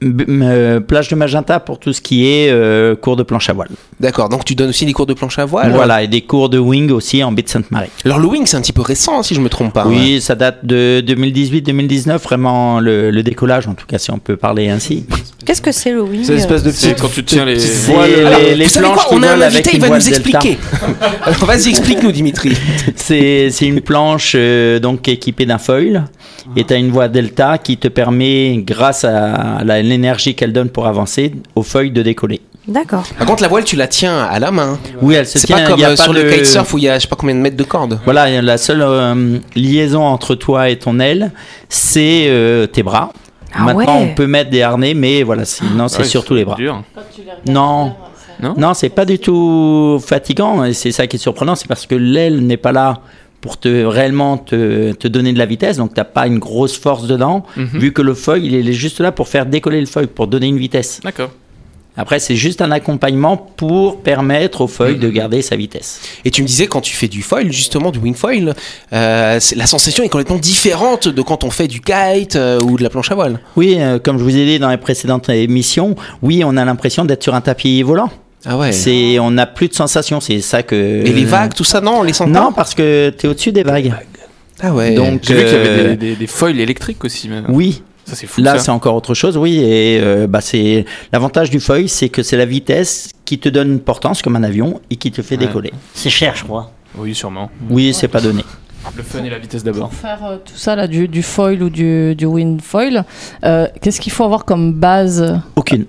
Euh, 0.03 0.79
plage 0.79 1.09
de 1.09 1.15
Magenta 1.15 1.59
pour 1.59 1.77
tout 1.77 1.93
ce 1.93 2.01
qui 2.01 2.25
est 2.27 2.49
euh, 2.49 2.95
cours 2.95 3.15
de 3.15 3.21
planche 3.21 3.49
à 3.51 3.53
voile. 3.53 3.69
D'accord. 3.99 4.29
Donc 4.29 4.45
tu 4.45 4.55
donnes 4.55 4.69
aussi 4.69 4.85
des 4.85 4.93
cours 4.93 5.05
de 5.05 5.13
planche 5.13 5.37
à 5.37 5.45
voile. 5.45 5.71
Voilà, 5.71 6.01
et 6.01 6.07
des 6.07 6.21
cours 6.21 6.49
de 6.49 6.57
wing 6.57 6.89
aussi 6.91 7.23
en 7.23 7.31
baie 7.31 7.43
de 7.43 7.49
Sainte-Marie. 7.49 7.89
Alors 8.03 8.17
le 8.17 8.25
wing, 8.25 8.47
c'est 8.47 8.57
un 8.57 8.61
petit 8.61 8.73
peu 8.73 8.81
récent, 8.81 9.21
si 9.21 9.35
je 9.35 9.41
me 9.41 9.49
trompe 9.49 9.73
pas. 9.73 9.85
Oui, 9.85 10.19
ça 10.19 10.33
date 10.33 10.65
de 10.65 11.03
2018-2019, 11.05 12.17
vraiment 12.17 12.79
le, 12.79 13.11
le 13.11 13.23
décollage, 13.23 13.67
en 13.67 13.75
tout 13.75 13.85
cas, 13.85 13.99
si 13.99 14.09
on 14.09 14.17
peut 14.17 14.37
parler 14.37 14.69
ainsi. 14.69 15.05
Qu'est-ce 15.45 15.61
que 15.61 15.71
c'est 15.71 15.91
le 15.91 16.01
wing 16.03 16.23
C'est 16.23 16.33
l'espèce 16.33 16.63
de 16.63 16.71
C'est 16.71 16.89
petite. 16.89 17.01
quand 17.01 17.11
tu 17.13 17.23
tiens 17.23 17.45
les. 17.45 17.59
C'est 17.59 17.93
Alors, 17.93 18.39
les, 18.39 18.55
les 18.55 18.63
vous 18.65 18.69
savez 18.69 18.85
planches 18.87 19.05
quoi 19.05 19.17
On 19.17 19.23
a 19.23 19.31
un 19.33 19.41
invité, 19.41 19.71
il 19.73 19.81
va 19.81 19.87
nous 19.89 19.93
delta. 19.95 20.09
expliquer. 20.09 20.57
Alors 21.23 21.45
vas-y, 21.45 21.69
explique-nous, 21.69 22.11
Dimitri. 22.11 22.55
C'est 22.95 23.49
c'est 23.51 23.65
une 23.65 23.81
planche 23.81 24.33
euh, 24.35 24.79
donc 24.79 25.07
équipée 25.07 25.45
d'un 25.45 25.57
foil 25.57 26.05
et 26.55 26.63
tu 26.63 26.73
as 26.73 26.77
une 26.77 26.91
voie 26.91 27.07
delta 27.07 27.57
qui 27.57 27.77
te 27.77 27.87
permet, 27.87 28.57
grâce 28.65 29.03
à 29.03 29.63
l'énergie 29.63 30.35
qu'elle 30.35 30.53
donne 30.53 30.69
pour 30.69 30.87
avancer, 30.87 31.33
au 31.55 31.63
foil 31.63 31.91
de 31.93 32.01
décoller. 32.01 32.41
D'accord. 32.67 33.03
Par 33.17 33.25
contre, 33.25 33.41
la 33.41 33.47
voile, 33.47 33.63
tu 33.63 33.75
la 33.75 33.87
tiens 33.87 34.19
à 34.19 34.37
la 34.39 34.51
main. 34.51 34.77
Oui, 35.01 35.15
elle 35.15 35.25
se 35.25 35.39
C'est 35.39 35.47
tient. 35.47 35.57
pas 35.57 35.65
comme 35.67 35.79
il 35.79 35.81
y 35.81 35.85
a 35.85 35.89
euh, 35.89 35.95
sur 35.95 36.13
de- 36.13 36.21
le 36.21 36.31
kitesurf 36.31 36.71
où 36.73 36.77
il 36.77 36.83
y 36.83 36.89
a 36.89 36.97
je 36.97 37.01
sais 37.03 37.07
pas 37.07 37.15
combien 37.15 37.33
de 37.33 37.39
mètres 37.39 37.57
de 37.57 37.63
corde. 37.63 37.99
Voilà, 38.05 38.39
la 38.41 38.57
seule 38.59 38.83
euh, 38.83 39.39
liaison 39.55 40.03
entre 40.03 40.35
toi 40.35 40.69
et 40.69 40.77
ton 40.77 40.99
aile, 40.99 41.31
c'est 41.69 42.25
euh, 42.27 42.67
tes 42.67 42.83
bras. 42.83 43.11
Ah 43.53 43.63
Maintenant, 43.65 43.99
ouais. 43.99 44.09
on 44.11 44.15
peut 44.15 44.27
mettre 44.27 44.49
des 44.49 44.61
harnais, 44.61 44.93
mais 44.93 45.23
voilà, 45.23 45.45
sinon 45.45 45.87
c'est 45.87 45.99
Ouais, 45.99 46.03
surtout 46.05 46.35
les 46.35 46.45
bras. 46.45 46.55
dur. 46.55 46.83
Non, 47.47 47.93
Non? 48.41 48.55
Non, 48.57 48.73
c'est 48.73 48.89
pas 48.89 49.05
du 49.05 49.19
tout 49.19 50.01
fatigant. 50.05 50.63
Et 50.63 50.73
c'est 50.73 50.91
ça 50.91 51.05
qui 51.07 51.17
est 51.17 51.19
surprenant, 51.19 51.55
c'est 51.55 51.67
parce 51.67 51.85
que 51.85 51.95
l'aile 51.95 52.39
n'est 52.45 52.57
pas 52.57 52.71
là 52.71 53.01
pour 53.39 53.57
te 53.59 53.83
réellement 53.85 54.37
te, 54.37 54.93
te 54.93 55.07
donner 55.07 55.33
de 55.33 55.37
la 55.39 55.45
vitesse, 55.47 55.77
donc 55.77 55.93
t'as 55.95 56.03
pas 56.03 56.27
une 56.27 56.37
grosse 56.39 56.77
force 56.77 57.07
dedans. 57.07 57.43
Mhm. 57.57 57.65
Vu 57.73 57.91
que 57.91 58.01
le 58.03 58.13
foil, 58.13 58.43
il 58.45 58.69
est 58.69 58.73
juste 58.73 58.99
là 58.99 59.11
pour 59.11 59.27
faire 59.27 59.45
décoller 59.47 59.79
le 59.79 59.87
foil, 59.87 60.07
pour 60.07 60.27
donner 60.27 60.47
une 60.47 60.57
vitesse. 60.59 60.99
D'accord. 61.03 61.31
Après, 61.97 62.19
c'est 62.19 62.37
juste 62.37 62.61
un 62.61 62.71
accompagnement 62.71 63.35
pour 63.35 64.01
permettre 64.01 64.61
au 64.61 64.67
foil 64.67 64.93
Mhm. 64.93 64.99
de 64.99 65.09
garder 65.09 65.41
sa 65.41 65.55
vitesse. 65.57 65.99
Et 66.23 66.31
tu 66.31 66.41
me 66.41 66.47
disais 66.47 66.67
quand 66.67 66.79
tu 66.81 66.93
fais 66.95 67.09
du 67.09 67.21
foil, 67.21 67.51
justement 67.51 67.91
du 67.91 67.99
wing 67.99 68.15
foil, 68.15 68.53
euh, 68.93 69.39
la 69.55 69.65
sensation 69.67 70.03
est 70.03 70.09
complètement 70.09 70.37
différente 70.37 71.07
de 71.09 71.21
quand 71.21 71.43
on 71.43 71.49
fait 71.51 71.67
du 71.67 71.81
kite 71.81 72.37
euh, 72.37 72.59
ou 72.61 72.77
de 72.77 72.83
la 72.83 72.89
planche 72.89 73.11
à 73.11 73.15
voile. 73.15 73.39
Oui, 73.57 73.75
euh, 73.77 73.99
comme 73.99 74.17
je 74.17 74.23
vous 74.23 74.37
ai 74.37 74.45
dit 74.45 74.57
dans 74.57 74.69
les 74.69 74.77
précédentes 74.77 75.27
émissions, 75.29 75.95
oui, 76.21 76.43
on 76.45 76.55
a 76.55 76.63
l'impression 76.63 77.03
d'être 77.03 77.23
sur 77.23 77.35
un 77.35 77.41
tapis 77.41 77.81
volant. 77.83 78.09
Ah 78.45 78.57
ouais. 78.57 78.71
C'est, 78.71 79.19
on 79.19 79.29
n'a 79.31 79.45
plus 79.45 79.67
de 79.67 79.73
sensations, 79.75 80.19
c'est 80.21 80.39
ça 80.41 80.63
que. 80.63 80.75
Et 80.75 81.11
les 81.13 81.25
vagues, 81.25 81.53
tout 81.53 81.63
ça, 81.63 81.81
non, 81.81 81.99
on 81.99 82.03
les 82.03 82.13
sent 82.13 82.25
Non, 82.25 82.47
pas 82.47 82.53
parce 82.55 82.73
que 82.73 83.13
tu 83.15 83.25
es 83.25 83.29
au-dessus 83.29 83.51
des 83.51 83.63
vagues. 83.63 83.93
Ah 84.63 84.73
ouais. 84.73 84.95
Donc, 84.95 85.21
J'ai 85.23 85.33
vu 85.35 85.43
qu'il 85.43 85.53
y 85.53 85.55
avait 85.57 85.89
des, 85.89 85.95
des, 85.95 86.15
des 86.15 86.27
foils 86.27 86.59
électriques 86.59 87.03
aussi. 87.03 87.27
Même. 87.29 87.45
Oui, 87.49 87.83
Ça, 88.11 88.15
c'est 88.17 88.27
fou. 88.27 88.41
là 88.41 88.53
ça. 88.57 88.59
c'est 88.65 88.71
encore 88.71 88.95
autre 88.95 89.13
chose, 89.13 89.37
oui. 89.37 89.59
Et 89.59 89.99
euh, 90.01 90.27
bah, 90.27 90.41
c'est 90.41 90.85
l'avantage 91.13 91.49
du 91.49 91.59
foil, 91.59 91.87
c'est 91.87 92.09
que 92.09 92.23
c'est 92.23 92.35
la 92.37 92.45
vitesse 92.45 93.09
qui 93.25 93.39
te 93.39 93.47
donne 93.47 93.71
une 93.71 93.79
portance 93.79 94.21
comme 94.21 94.35
un 94.35 94.43
avion 94.43 94.81
et 94.89 94.97
qui 94.97 95.11
te 95.11 95.21
fait 95.21 95.35
Ouais. 95.37 95.45
décoller. 95.47 95.71
C'est 95.93 96.09
cher, 96.09 96.35
je 96.35 96.43
crois. 96.43 96.71
Oui, 96.97 97.15
sûrement. 97.15 97.49
Oui, 97.69 97.93
c'est 97.93 98.09
pas 98.09 98.19
donné. 98.19 98.43
Le 98.97 99.03
fun 99.03 99.23
et 99.23 99.29
la 99.29 99.39
vitesse 99.39 99.63
d'abord. 99.63 99.89
Pour 99.89 99.97
faire 99.99 100.25
euh, 100.25 100.37
tout 100.43 100.57
ça, 100.57 100.75
là, 100.75 100.87
du, 100.87 101.07
du 101.07 101.23
foil 101.23 101.61
ou 101.63 101.69
du, 101.69 102.15
du 102.15 102.25
wind 102.25 102.61
foil, 102.61 103.05
euh, 103.45 103.67
qu'est-ce 103.81 104.01
qu'il 104.01 104.11
faut 104.11 104.23
avoir 104.25 104.43
comme 104.43 104.73
base? 104.73 105.39
Aucune. 105.55 105.85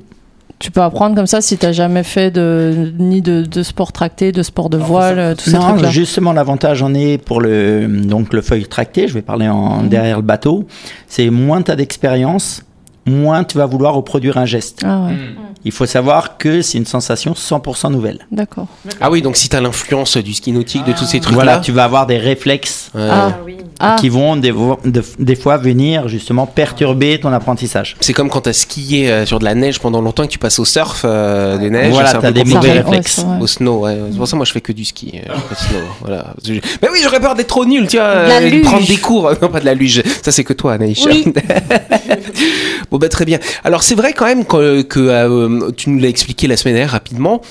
Tu 0.63 0.71
peux 0.71 0.81
apprendre 0.81 1.17
comme 1.17 1.27
ça 1.27 1.41
si 1.41 1.59
tu 1.59 1.73
jamais 1.73 2.05
fait 2.05 2.31
de, 2.31 2.93
ni 2.97 3.21
de, 3.21 3.43
de 3.43 3.63
sport 3.65 3.91
tracté, 3.91 4.31
de 4.31 4.45
sport 4.45 4.71
de 4.71 4.77
voile, 4.79 5.35
tous 5.37 5.51
ces 5.51 5.57
Non, 5.59 5.77
justement, 5.91 6.33
l'avantage 6.33 6.83
en 6.83 6.95
est 6.95 7.19
pour 7.19 7.41
le, 7.41 7.89
donc, 7.89 8.33
le 8.33 8.43
feuille 8.43 8.67
tracté, 8.67 9.09
je 9.09 9.15
vais 9.15 9.23
parler 9.23 9.49
en, 9.49 9.83
derrière 9.83 10.19
le 10.19 10.23
bateau, 10.23 10.69
c'est 11.09 11.31
moins 11.31 11.63
tu 11.63 11.73
as 11.73 11.75
d'expérience, 11.75 12.63
moins 13.07 13.43
tu 13.43 13.59
vas 13.59 13.67
vouloir 13.67 13.95
reproduire 13.95 14.39
un 14.39 14.45
geste. 14.45 14.83
Ah 14.85 15.07
ouais, 15.07 15.17
Il 15.65 15.73
faut 15.73 15.87
savoir 15.87 16.39
que 16.39 16.63
c'est 16.63 16.79
une 16.79 16.87
sensation 16.87 17.33
100% 17.33 17.91
nouvelle. 17.93 18.27
d'accord. 18.31 18.67
Ah 19.01 19.11
oui, 19.11 19.23
donc 19.23 19.37
si 19.37 19.49
t'as 19.49 19.61
l'influence 19.61 20.17
du 20.17 20.35
ski 20.35 20.53
nautique, 20.53 20.85
de 20.85 20.93
tous 20.93 21.05
ces 21.05 21.21
trucs-là. 21.21 21.45
Voilà, 21.45 21.59
tu 21.61 21.73
vas 21.73 21.85
avoir 21.85 22.07
des 22.07 22.19
réflexes 22.19 22.91
euh, 22.97 23.11
Ah. 23.13 23.39
Ah, 23.85 23.97
qui 23.99 24.09
vont 24.09 24.37
des, 24.37 25.35
fois 25.35 25.57
venir 25.57 26.07
justement 26.07 26.47
perturber 26.47 27.19
ton 27.19 27.33
apprentissage. 27.33 27.97
C'est 27.99 28.13
comme 28.13 28.31
quand 28.31 28.43
t'as 28.43 28.53
skié 28.53 29.11
euh, 29.11 29.27
sur 29.27 29.41
de 29.41 29.45
la 29.45 29.57
neige 29.57 29.81
pendant 29.81 30.01
longtemps 30.01 30.23
et 30.23 30.29
que 30.29 30.33
tu 30.33 30.39
passes 30.39 30.61
au 30.61 30.65
surf 30.65 31.03
euh, 31.05 31.59
des 31.59 31.69
neiges. 31.69 31.93
Voilà, 31.93 32.13
t'as 32.13 32.21
peu 32.21 32.33
des 32.33 32.45
mauvais 32.45 32.69
ouais, 32.69 32.81
réflexes. 32.81 33.25
Au 33.41 33.47
snow, 33.49 33.81
ouais. 33.81 33.99
C'est 34.13 34.19
pour 34.19 34.29
ça 34.29 34.37
moi 34.37 34.45
je 34.45 34.53
fais 34.53 34.61
que 34.61 34.71
du 34.73 34.85
ski. 34.85 35.21
euh, 35.29 35.33
pas 35.33 35.55
de 35.55 35.59
snow, 35.59 35.81
voilà. 36.01 36.35
Mais 36.81 36.89
oui, 36.93 37.01
j'aurais 37.03 37.19
peur 37.19 37.35
d'être 37.35 37.49
trop 37.49 37.65
nul, 37.65 37.87
tu 37.89 37.97
vois. 37.97 38.23
De 38.23 38.29
la 38.29 38.37
euh, 38.37 38.51
luge. 38.51 38.63
prendre 38.65 38.87
des 38.87 38.99
cours. 38.99 39.33
Non, 39.43 39.49
pas 39.49 39.59
de 39.61 39.65
la 39.65 39.75
luge. 39.75 40.03
Ça, 40.23 40.31
c'est 40.31 40.45
que 40.45 40.53
toi, 40.53 40.75
Anaïs. 40.75 41.05
Oui. 41.05 41.25
bon, 42.91 42.99
bah 42.99 43.09
très 43.09 43.25
bien. 43.25 43.39
Alors, 43.65 43.83
c'est 43.83 43.97
vrai 43.97 44.13
quand 44.13 44.27
même 44.27 44.45
que, 44.45 44.83
que, 44.83 45.01
euh, 45.01 45.52
tu 45.77 45.91
nous 45.91 45.99
l'as 45.99 46.09
expliqué 46.09 46.47
la 46.47 46.57
semaine 46.57 46.75
dernière 46.75 46.93
rapidement. 46.93 47.43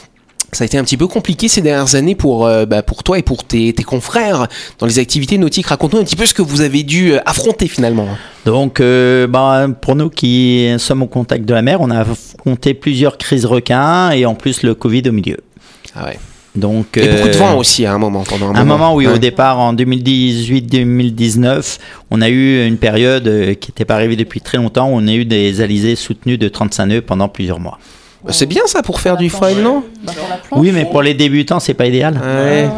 Ça 0.54 0.64
a 0.64 0.66
été 0.66 0.78
un 0.78 0.84
petit 0.84 0.98
peu 0.98 1.08
compliqué 1.08 1.48
ces 1.48 1.62
dernières 1.62 1.96
années 1.96 2.16
pour, 2.16 2.46
euh, 2.46 2.66
bah, 2.66 2.84
pour 2.84 3.04
toi 3.04 3.18
et 3.18 3.22
pour 3.22 3.46
tes, 3.46 3.72
tes 3.72 3.84
confrères 3.84 4.48
dans 4.80 4.86
les 4.86 5.00
activités 5.00 5.38
nautiques. 5.38 5.68
Raconte-nous 5.68 6.00
un 6.00 6.04
petit 6.04 6.18
peu 6.18 6.26
ce 6.26 6.34
que 6.34 6.42
vous 6.42 6.60
avez 6.60 6.84
dû 6.84 7.14
euh, 7.14 7.20
affronter 7.26 7.70
finalement. 7.70 8.08
Donc, 8.46 8.82
euh, 8.82 9.28
bah, 9.28 9.68
pour 9.82 9.96
nous 9.96 10.10
qui 10.10 10.70
sommes 10.78 11.04
au 11.04 11.08
contact 11.08 11.46
de 11.46 11.54
la 11.54 11.62
mer, 11.62 11.80
on 11.80 11.90
a 11.90 12.02
affronté 12.02 12.74
plusieurs 12.74 13.18
crises 13.18 13.46
requins 13.46 14.12
et 14.12 14.26
en 14.26 14.36
plus 14.36 14.64
le 14.64 14.76
Covid 14.76 15.04
au 15.08 15.14
milieu. 15.14 15.38
Ah 15.96 16.06
ouais. 16.06 16.20
Donc, 16.56 16.98
Et 16.98 17.08
beaucoup 17.08 17.30
de 17.30 17.34
euh, 17.34 17.38
vent 17.38 17.58
aussi 17.58 17.86
à 17.86 17.94
un 17.94 17.98
moment. 17.98 18.24
Pendant 18.24 18.50
un, 18.52 18.56
À 18.56 18.60
un 18.60 18.64
moment, 18.66 18.94
oui, 18.94 19.08
Ouais. 19.08 19.14
au 19.14 19.18
départ, 19.18 19.60
en 19.60 19.74
2018-2019, 19.74 21.78
on 22.12 22.22
a 22.22 22.30
eu 22.30 22.66
une 22.68 22.78
période 22.78 23.28
euh, 23.28 23.54
qui 23.54 23.72
n'était 23.72 23.86
pas 23.86 23.96
arrivée 23.96 24.16
depuis 24.16 24.42
très 24.42 24.58
longtemps, 24.58 24.90
où 24.90 24.94
on 24.96 25.08
a 25.08 25.14
eu 25.14 25.26
des 25.26 25.62
alizés 25.62 25.96
soutenus 25.96 26.38
de 26.40 26.48
35 26.50 26.86
nœuds 26.88 27.02
pendant 27.02 27.30
plusieurs 27.30 27.60
mois. 27.60 27.80
Bah, 28.24 28.34
C'est 28.34 28.46
bien 28.48 28.64
ça 28.68 28.84
pour 28.84 29.00
faire 29.00 29.18
du 29.18 29.30
foil, 29.30 29.56
non? 29.64 29.84
Oui, 30.52 30.72
mais 30.74 30.86
pour 30.86 31.02
les 31.02 31.14
débutants, 31.14 31.60
c'est 31.60 31.74
pas 31.74 31.88
idéal. 31.88 32.20
Ouais. 32.22 32.70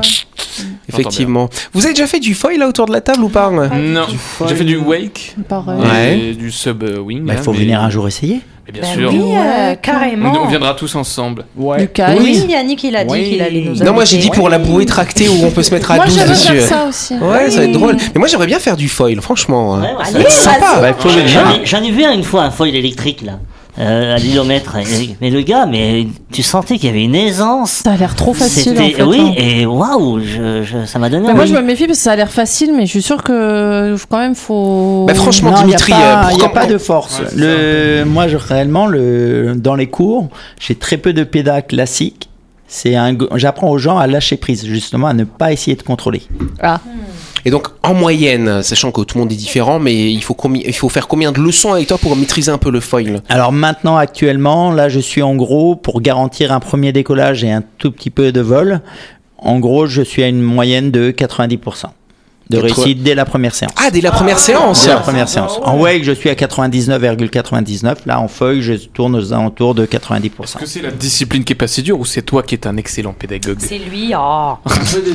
Effectivement. 0.88 1.50
Vous 1.74 1.86
avez 1.86 1.94
déjà 1.94 2.08
fait 2.08 2.20
du 2.20 2.36
foil 2.36 2.60
là 2.60 2.68
autour 2.68 2.86
de 2.86 2.92
la 2.92 3.01
table 3.01 3.24
ou 3.24 3.30
pas? 3.30 3.50
Non, 3.50 4.06
j'ai 4.48 4.56
fait 4.56 4.63
du 4.65 4.77
wake 4.77 5.36
Pareil. 5.50 6.30
et 6.30 6.34
du 6.34 6.51
sub 6.51 6.84
euh, 6.84 7.00
wing. 7.00 7.25
Bah, 7.25 7.34
Il 7.34 7.38
là, 7.38 7.42
faut 7.42 7.53
mais- 7.53 7.60
venir 7.60 7.82
un 7.82 7.89
jour 7.89 8.08
essayer. 8.08 8.42
Mais 8.65 8.72
bien 8.74 8.82
Bah 8.82 8.88
sûr. 8.93 9.10
oui, 9.13 9.20
euh, 9.36 9.72
On, 9.72 9.75
carrément. 9.75 10.43
on 10.43 10.48
viendra 10.48 10.74
tous 10.74 10.96
ensemble. 10.96 11.46
Du 11.55 11.88
kite. 11.89 12.03
Oui, 12.20 12.46
Yannick, 12.50 12.84
il 12.84 12.96
a 12.96 13.03
dit 13.03 13.12
Oui. 13.13 13.29
qu'il 13.29 13.41
allait 13.41 13.62
nous 13.62 13.75
Non, 13.84 13.93
moi 13.93 14.05
j'ai 14.05 14.17
dit 14.17 14.29
pour 14.29 14.48
la 14.50 14.58
bouée 14.60 14.86
tractée 14.86 15.27
où 15.27 15.34
on 15.46 15.51
peut 15.51 15.63
se 15.63 15.74
mettre 15.74 15.91
à 15.91 15.96
Moi, 15.96 16.05
12 16.05 16.15
j'aimerais 16.15 16.29
dessus. 16.29 16.53
faire 16.53 16.67
ça 16.67 16.86
aussi. 16.88 17.13
Ouais, 17.15 17.50
ça 17.50 17.58
va 17.60 17.63
être 17.65 17.72
drôle. 17.74 17.98
Mais 18.13 18.20
moi 18.20 18.27
j'aimerais 18.27 18.48
bien 18.48 18.60
faire 18.60 18.77
du 18.77 18.88
foil, 18.88 19.20
franchement. 19.22 19.75
hein. 19.75 19.82
Ouais, 19.82 19.88
ouais, 19.88 20.15
Allez. 20.15 20.29
Sympa. 20.29 20.79
Bah, 20.82 20.91
J'en 21.65 21.84
ai 21.84 21.91
vu 21.91 22.03
un 22.03 22.13
une 22.13 22.24
fois 22.24 22.43
un 22.43 22.51
foil 22.51 22.75
électrique 22.75 23.22
là, 23.24 23.34
euh, 23.80 24.15
à 24.15 24.18
l'ilomètre. 24.20 24.75
Et- 24.77 25.15
Mais 25.22 25.30
le 25.30 25.42
gars, 25.42 25.65
mais 25.65 26.08
tu 26.32 26.44
sentais 26.44 26.77
qu'il 26.77 26.88
y 26.88 26.89
avait 26.92 27.03
une 27.03 27.15
aisance. 27.15 27.72
Ça 27.84 27.92
a 27.94 27.98
l'air 27.98 28.15
trop 28.15 28.34
facile. 28.34 28.74
En 28.74 28.75
C'était- 28.75 28.92
fait, 28.98 29.03
oui, 29.03 29.20
hein. 29.22 29.34
et 29.38 29.65
waouh, 29.65 30.20
je, 30.20 30.63
je- 30.63 30.86
ça 30.86 31.00
m'a 31.00 31.10
donné. 31.10 31.27
Mais 31.27 31.34
moi, 31.34 31.46
je 31.46 31.53
me 31.53 31.62
méfie 31.62 31.86
parce 31.88 31.98
que 31.98 32.03
ça 32.03 32.12
a 32.12 32.15
l'air 32.15 32.30
facile, 32.32 32.74
mais 32.75 32.86
je 32.86 32.92
suis 32.92 33.01
sûre 33.01 33.24
que 33.24 33.96
quand 34.10 34.20
même 34.20 34.36
faut. 34.36 35.06
Bah, 35.08 35.13
franchement, 35.15 35.51
Non, 35.51 35.58
il 35.62 35.68
n'y 35.68 35.74
a, 35.74 35.77
Dimitri, 35.77 35.92
pas, 35.94 36.30
euh, 36.32 36.46
a 36.46 36.50
pas 36.50 36.65
de 36.68 36.77
force. 36.77 37.22
le, 37.36 38.03
moi, 38.06 38.27
je, 38.27 38.38
réellement, 38.38 38.86
le, 38.88 39.53
dans 39.56 39.75
les 39.75 39.88
cours, 39.88 40.30
j'ai 40.60 40.75
très 40.75 40.98
peu 40.98 41.13
de 41.13 41.24
pédas 41.24 41.62
classiques. 41.62 42.30
C'est 42.68 42.96
un, 42.96 43.15
j'apprends 43.36 43.70
aux 43.70 43.77
gens 43.77 43.98
à 44.00 44.08
lâcher 44.08 44.36
prise, 44.38 44.65
justement, 44.65 45.08
à 45.08 45.13
ne 45.13 45.25
pas 45.25 45.51
essayer 45.51 45.75
de 45.75 45.84
contrôler. 45.84 46.24
Et 47.45 47.51
donc 47.51 47.67
en 47.83 47.93
moyenne, 47.93 48.63
sachant 48.63 48.91
que 48.91 49.01
tout 49.01 49.17
le 49.17 49.23
monde 49.23 49.31
est 49.31 49.35
différent, 49.38 49.79
mais 49.79 50.12
il 50.12 50.23
faut, 50.23 50.89
faire 50.89 51.07
combien 51.07 51.31
de 51.31 51.39
leçons 51.39 51.73
avec 51.73 51.88
toi 51.88 51.97
pour 51.97 52.15
maîtriser 52.15 52.51
un 52.51 52.57
peu 52.57 52.71
le 52.71 52.79
foil? 52.79 53.21
Alors 53.29 53.51
maintenant, 53.51 53.97
actuellement, 53.97 54.71
là, 54.71 54.89
je 54.89 55.00
suis 55.00 55.21
en 55.21 55.35
gros, 55.35 55.75
pour 55.75 56.01
garantir 56.01 56.51
un 56.51 56.59
premier 56.59 56.93
décollage 56.93 57.43
et 57.43 57.51
un 57.51 57.63
tout 57.77 57.91
petit 57.91 58.09
peu 58.09 58.31
de 58.31 58.41
vol, 58.41 58.81
en 59.38 59.59
gros, 59.59 59.88
je 59.88 60.01
suis 60.01 60.23
à 60.23 60.27
une 60.27 60.41
moyenne 60.41 60.89
de 60.91 61.12
90% 61.12 61.88
de 62.53 62.62
réussite 62.62 63.03
dès 63.03 63.15
la 63.15 63.25
première 63.25 63.55
séance. 63.55 63.72
Ah, 63.77 63.89
dès 63.91 64.01
la 64.01 64.12
première 64.12 64.39
séance 64.39 64.86
Dès 64.86 64.89
la 64.89 64.98
première 64.98 65.29
séance. 65.29 65.60
En 65.63 65.77
wake, 65.77 66.03
je 66.03 66.12
suis 66.12 66.29
à 66.29 66.36
99,99. 66.36 67.95
Là, 68.05 68.19
en 68.19 68.27
feuille, 68.27 68.62
je 68.62 68.74
tourne 68.74 69.15
aux 69.15 69.33
alentours 69.33 69.75
de 69.75 69.86
90%. 69.86 70.43
Est-ce 70.43 70.57
que 70.57 70.65
c'est 70.65 70.81
la 70.81 70.91
discipline 70.91 71.43
qui 71.43 71.53
est 71.53 71.55
pas 71.55 71.67
si 71.67 71.81
dure 71.81 72.00
ou 72.00 72.05
c'est 72.05 72.22
toi 72.22 72.43
qui 72.43 72.55
es 72.55 72.67
un 72.67 72.77
excellent 72.77 73.13
pédagogue? 73.13 73.57
C'est 73.60 73.79
lui, 73.79 74.13
oh. 74.17 74.53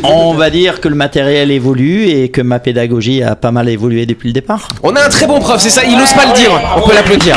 On 0.05 0.35
va 0.35 0.51
dire 0.51 0.81
que 0.81 0.89
le 0.89 0.95
matériel 0.95 1.51
évolue 1.51 2.09
et 2.09 2.29
que 2.31 2.41
ma 2.41 2.59
pédagogie 2.59 3.23
a 3.23 3.37
pas 3.37 3.51
mal 3.51 3.69
évolué 3.69 4.07
depuis 4.07 4.29
le 4.29 4.35
départ. 4.35 4.69
On 4.83 4.95
a 4.97 5.05
un 5.05 5.09
très 5.09 5.27
bon 5.27 5.39
prof, 5.41 5.61
c'est 5.61 5.71
ça, 5.71 5.83
il 5.85 5.97
n'ose 5.97 6.13
pas 6.13 6.27
le 6.27 6.35
dire. 6.35 6.51
On 6.77 6.87
peut 6.87 6.95
l'applaudir. 6.95 7.37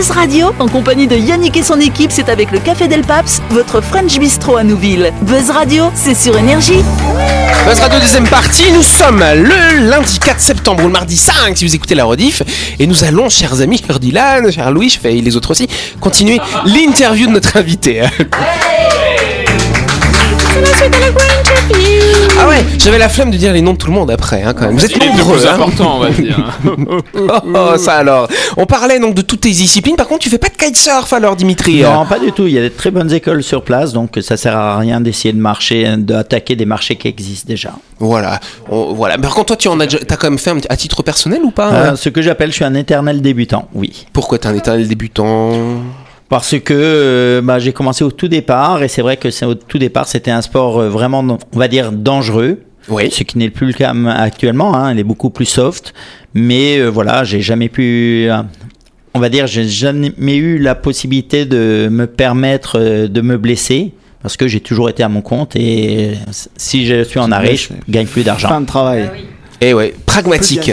Buzz 0.00 0.12
Radio, 0.12 0.54
en 0.58 0.66
compagnie 0.66 1.06
de 1.06 1.14
Yannick 1.14 1.58
et 1.58 1.62
son 1.62 1.78
équipe, 1.78 2.10
c'est 2.10 2.30
avec 2.30 2.52
le 2.52 2.58
Café 2.58 2.88
Del 2.88 3.02
Paps, 3.02 3.42
votre 3.50 3.82
French 3.82 4.18
Bistro 4.18 4.56
à 4.56 4.64
Nouville. 4.64 5.12
Buzz 5.20 5.50
Radio, 5.50 5.90
c'est 5.94 6.14
sur 6.14 6.38
Énergie. 6.38 6.82
Buzz 7.66 7.80
Radio 7.80 8.00
deuxième 8.00 8.26
partie, 8.26 8.72
nous 8.72 8.82
sommes 8.82 9.18
le 9.18 9.90
lundi 9.90 10.18
4 10.18 10.40
septembre 10.40 10.84
ou 10.84 10.86
le 10.86 10.92
mardi 10.94 11.18
5 11.18 11.54
si 11.54 11.66
vous 11.66 11.74
écoutez 11.74 11.94
la 11.94 12.04
rediff. 12.04 12.40
Et 12.78 12.86
nous 12.86 13.04
allons, 13.04 13.28
chers 13.28 13.60
amis, 13.60 13.78
cher 13.86 14.00
Dylan, 14.00 14.50
cher 14.50 14.70
Louis, 14.70 14.98
et 15.04 15.20
les 15.20 15.36
autres 15.36 15.50
aussi, 15.50 15.68
continuer 16.00 16.40
l'interview 16.64 17.26
de 17.26 17.32
notre 17.32 17.58
invité. 17.58 18.00
Ah 22.38 22.48
ouais, 22.48 22.64
j'avais 22.78 22.98
la 22.98 23.08
flemme 23.08 23.30
de 23.30 23.36
dire 23.36 23.52
les 23.52 23.60
noms 23.60 23.72
de 23.72 23.78
tout 23.78 23.86
le 23.88 23.92
monde 23.92 24.10
après, 24.10 24.42
hein, 24.42 24.54
quand 24.54 24.66
même. 24.66 24.76
Vous 24.76 24.84
êtes 24.84 24.98
nombreux, 24.98 25.36
plus 25.36 25.46
hein. 25.46 25.54
important, 25.54 25.96
on 25.96 25.98
va 26.00 26.10
dire. 26.10 26.36
Oh, 27.14 27.28
oh, 27.54 27.76
ça 27.78 27.94
alors. 27.94 28.28
On 28.56 28.64
parlait 28.66 28.98
donc 28.98 29.14
de 29.14 29.20
toutes 29.22 29.42
tes 29.42 29.50
disciplines. 29.50 29.96
Par 29.96 30.06
contre, 30.08 30.20
tu 30.20 30.30
fais 30.30 30.38
pas 30.38 30.48
de 30.48 30.54
kitesurf 30.56 31.12
alors, 31.12 31.36
Dimitri. 31.36 31.82
Non, 31.82 32.06
pas 32.06 32.18
du 32.18 32.32
tout. 32.32 32.46
Il 32.46 32.52
y 32.54 32.58
a 32.58 32.62
de 32.62 32.68
très 32.68 32.90
bonnes 32.90 33.12
écoles 33.12 33.42
sur 33.42 33.62
place, 33.62 33.92
donc 33.92 34.18
ça 34.22 34.36
sert 34.36 34.56
à 34.56 34.78
rien 34.78 35.00
d'essayer 35.00 35.32
de 35.32 35.38
marcher, 35.40 35.96
d'attaquer 35.98 36.56
des 36.56 36.64
marchés 36.66 36.96
qui 36.96 37.08
existent 37.08 37.46
déjà. 37.48 37.72
Voilà, 37.98 38.40
On- 38.70 38.94
voilà. 38.94 39.16
Mais 39.16 39.22
par 39.24 39.34
contre, 39.34 39.46
toi, 39.48 39.56
tu 39.56 39.68
en 39.68 39.78
as, 39.80 39.86
déjà- 39.86 39.98
t'as 40.04 40.16
quand 40.16 40.30
même 40.30 40.38
fait 40.38 40.50
un 40.50 40.56
petit- 40.56 40.68
à 40.70 40.76
titre 40.76 41.02
personnel 41.02 41.40
ou 41.44 41.50
pas 41.50 41.72
Euh, 41.72 41.96
ce 41.96 42.08
que 42.08 42.22
j'appelle, 42.22 42.50
je 42.50 42.56
suis 42.56 42.64
un 42.64 42.74
éternel 42.74 43.20
débutant, 43.20 43.68
oui. 43.74 44.06
Pourquoi 44.12 44.38
t'es 44.38 44.46
un 44.48 44.54
éternel 44.54 44.88
débutant? 44.88 45.50
Parce 46.30 46.58
que 46.58 46.72
euh, 46.74 47.42
bah, 47.42 47.58
j'ai 47.58 47.72
commencé 47.72 48.02
au 48.04 48.10
tout 48.10 48.28
départ, 48.28 48.82
et 48.82 48.88
c'est 48.88 49.02
vrai 49.02 49.18
que 49.18 49.30
c'est 49.30 49.44
au 49.44 49.54
tout 49.54 49.78
départ, 49.78 50.06
c'était 50.08 50.30
un 50.30 50.40
sport 50.40 50.78
euh, 50.78 50.88
vraiment, 50.88 51.22
on 51.52 51.58
va 51.58 51.68
dire, 51.68 51.92
dangereux. 51.92 52.60
Oui. 52.88 53.10
Ce 53.10 53.22
qui 53.24 53.36
n'est 53.36 53.50
plus 53.50 53.66
le 53.66 53.72
cas 53.74 53.92
actuellement, 54.16 54.74
hein, 54.74 54.90
elle 54.90 54.98
est 54.98 55.04
beaucoup 55.04 55.28
plus 55.30 55.44
soft. 55.44 55.92
Mais 56.32 56.78
euh, 56.78 56.88
voilà, 56.88 57.24
j'ai 57.24 57.42
jamais 57.42 57.68
pu. 57.68 58.26
euh, 58.30 58.42
on 59.12 59.18
va 59.18 59.28
dire, 59.28 59.46
j'ai 59.46 59.68
jamais 59.68 60.36
eu 60.36 60.58
la 60.58 60.74
possibilité 60.74 61.44
de 61.44 61.88
me 61.90 62.06
permettre 62.06 62.78
euh, 62.78 63.08
de 63.08 63.20
me 63.20 63.36
blesser. 63.36 63.92
Parce 64.22 64.36
que 64.36 64.46
j'ai 64.46 64.60
toujours 64.60 64.90
été 64.90 65.02
à 65.02 65.08
mon 65.08 65.22
compte 65.22 65.56
et 65.56 66.10
euh, 66.10 66.32
si 66.56 66.84
je 66.84 67.04
suis 67.04 67.18
en 67.18 67.32
arrêt, 67.32 67.56
je 67.56 67.70
gagne 67.88 68.06
plus 68.06 68.22
d'argent. 68.22 68.48
Fin 68.50 68.60
de 68.60 68.66
travail. 68.66 69.10
Eh 69.62 69.72
ouais, 69.72 69.94
pragmatique. 70.04 70.70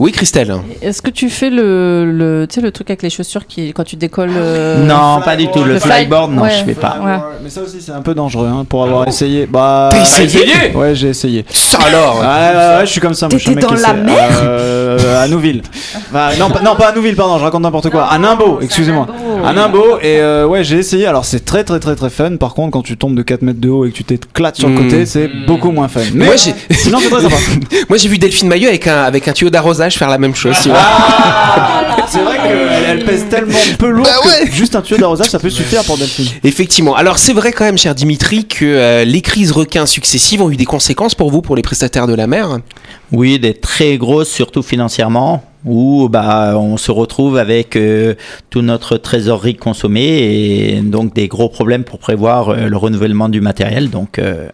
Oui, 0.00 0.12
Christelle. 0.12 0.54
Est-ce 0.80 1.02
que 1.02 1.10
tu 1.10 1.28
fais 1.28 1.50
le, 1.50 2.10
le, 2.10 2.46
tu 2.48 2.54
sais, 2.54 2.60
le 2.62 2.72
truc 2.72 2.88
avec 2.88 3.02
les 3.02 3.10
chaussures 3.10 3.46
qui, 3.46 3.72
quand 3.74 3.84
tu 3.84 3.96
décolles 3.96 4.30
euh, 4.34 4.82
Non, 4.82 5.20
pas 5.22 5.36
du 5.36 5.46
tout. 5.50 5.62
Le, 5.62 5.74
Le 5.74 5.78
fly- 5.78 5.92
flyboard, 5.98 6.32
non, 6.32 6.42
ouais. 6.42 6.50
je 6.58 6.64
fais 6.64 6.72
pas. 6.74 6.96
Ouais. 7.04 7.18
Mais 7.44 7.50
ça 7.50 7.60
aussi, 7.60 7.82
c'est 7.82 7.92
un 7.92 8.00
peu 8.00 8.14
dangereux 8.14 8.48
hein, 8.50 8.64
pour 8.66 8.82
avoir 8.84 9.06
essayé. 9.06 9.44
Bah, 9.46 9.90
T'as 9.92 10.00
essayé 10.00 10.72
Ouais, 10.74 10.94
j'ai 10.94 11.08
essayé. 11.08 11.44
Ça 11.50 11.78
alors 11.86 12.18
Ouais, 12.18 12.26
ouais, 12.26 12.76
ouais, 12.78 12.86
je 12.86 12.90
suis 12.92 13.00
comme 13.02 13.12
ça. 13.12 13.28
T'étais 13.28 13.54
dans 13.56 13.72
la 13.72 13.76
essaie. 13.76 13.92
mer 13.94 14.28
Euh, 14.42 14.89
À 14.98 15.28
Nouville. 15.28 15.62
Bah, 16.12 16.30
non, 16.38 16.50
pas, 16.50 16.60
non, 16.60 16.74
pas 16.76 16.88
à 16.88 16.92
Nouville, 16.94 17.16
pardon, 17.16 17.38
je 17.38 17.44
raconte 17.44 17.62
n'importe 17.62 17.90
quoi. 17.90 18.04
À 18.06 18.18
Nimbo, 18.18 18.58
excusez-moi. 18.62 19.06
À 19.44 19.52
Nimbo, 19.52 19.98
et 20.02 20.18
euh, 20.20 20.46
ouais, 20.46 20.64
j'ai 20.64 20.78
essayé. 20.78 21.06
Alors, 21.06 21.24
c'est 21.24 21.44
très, 21.44 21.64
très, 21.64 21.78
très, 21.80 21.94
très 21.96 22.10
fun. 22.10 22.36
Par 22.36 22.54
contre, 22.54 22.70
quand 22.72 22.82
tu 22.82 22.96
tombes 22.96 23.14
de 23.14 23.22
4 23.22 23.42
mètres 23.42 23.60
de 23.60 23.68
haut 23.68 23.84
et 23.84 23.90
que 23.90 23.96
tu 23.96 24.04
t'éclates 24.04 24.56
sur 24.56 24.68
le 24.68 24.74
Mm. 24.74 24.82
côté, 24.84 25.06
c'est 25.06 25.28
beaucoup 25.46 25.70
moins 25.70 25.88
fun. 25.88 26.00
Mais 26.14 26.26
Moi, 26.26 26.36
j'ai- 26.36 26.54
sinon, 26.74 26.98
c'est 27.00 27.10
très 27.10 27.22
sympa. 27.22 27.36
Moi, 27.88 27.98
j'ai 27.98 28.08
vu 28.08 28.18
Delphine 28.18 28.48
Maillot 28.48 28.68
avec 28.68 28.86
un, 28.86 29.02
avec 29.02 29.26
un 29.28 29.32
tuyau 29.32 29.50
d'arrosage 29.50 29.96
faire 29.96 30.08
la 30.10 30.18
même 30.18 30.34
chose. 30.34 30.56
tu 30.62 30.68
vois. 30.68 30.78
c'est 32.08 32.18
vrai 32.22 32.36
qu'elle 32.38 32.68
elle 32.88 33.04
pèse 33.04 33.26
tellement 33.28 33.58
peu 33.78 33.88
lourd 33.88 34.04
Bah 34.04 34.28
ouais. 34.28 34.46
que 34.48 34.52
juste 34.54 34.74
un 34.74 34.82
tuyau 34.82 34.98
d'arrosage, 35.00 35.28
ça 35.28 35.38
peut 35.38 35.50
suffire 35.50 35.84
pour 35.84 35.96
Delphine. 35.96 36.26
Effectivement. 36.44 36.94
Alors, 36.96 37.18
c'est 37.18 37.32
vrai 37.32 37.52
quand 37.52 37.64
même, 37.64 37.78
cher 37.78 37.94
Dimitri, 37.94 38.46
que 38.46 38.64
euh, 38.64 39.04
les 39.04 39.20
crises 39.20 39.52
requins 39.52 39.86
successives 39.86 40.42
ont 40.42 40.50
eu 40.50 40.56
des 40.56 40.64
conséquences 40.64 41.14
pour 41.14 41.30
vous, 41.30 41.42
pour 41.42 41.56
les 41.56 41.62
prestataires 41.62 42.06
de 42.06 42.14
la 42.14 42.26
mer? 42.26 42.58
Oui, 43.12 43.38
des 43.40 43.54
très 43.54 43.96
grosses, 43.96 44.28
surtout 44.28 44.62
financièrement, 44.80 45.42
où 45.66 46.08
bah, 46.08 46.54
on 46.56 46.78
se 46.78 46.90
retrouve 46.90 47.36
avec 47.36 47.76
euh, 47.76 48.14
tout 48.48 48.62
notre 48.62 48.96
trésorerie 48.96 49.56
consommée 49.56 50.00
et 50.00 50.80
donc 50.80 51.12
des 51.14 51.28
gros 51.28 51.50
problèmes 51.50 51.84
pour 51.84 51.98
prévoir 51.98 52.48
euh, 52.48 52.66
le 52.66 52.76
renouvellement 52.78 53.28
du 53.28 53.42
matériel. 53.42 53.90
Donc, 53.90 54.18
euh, 54.18 54.48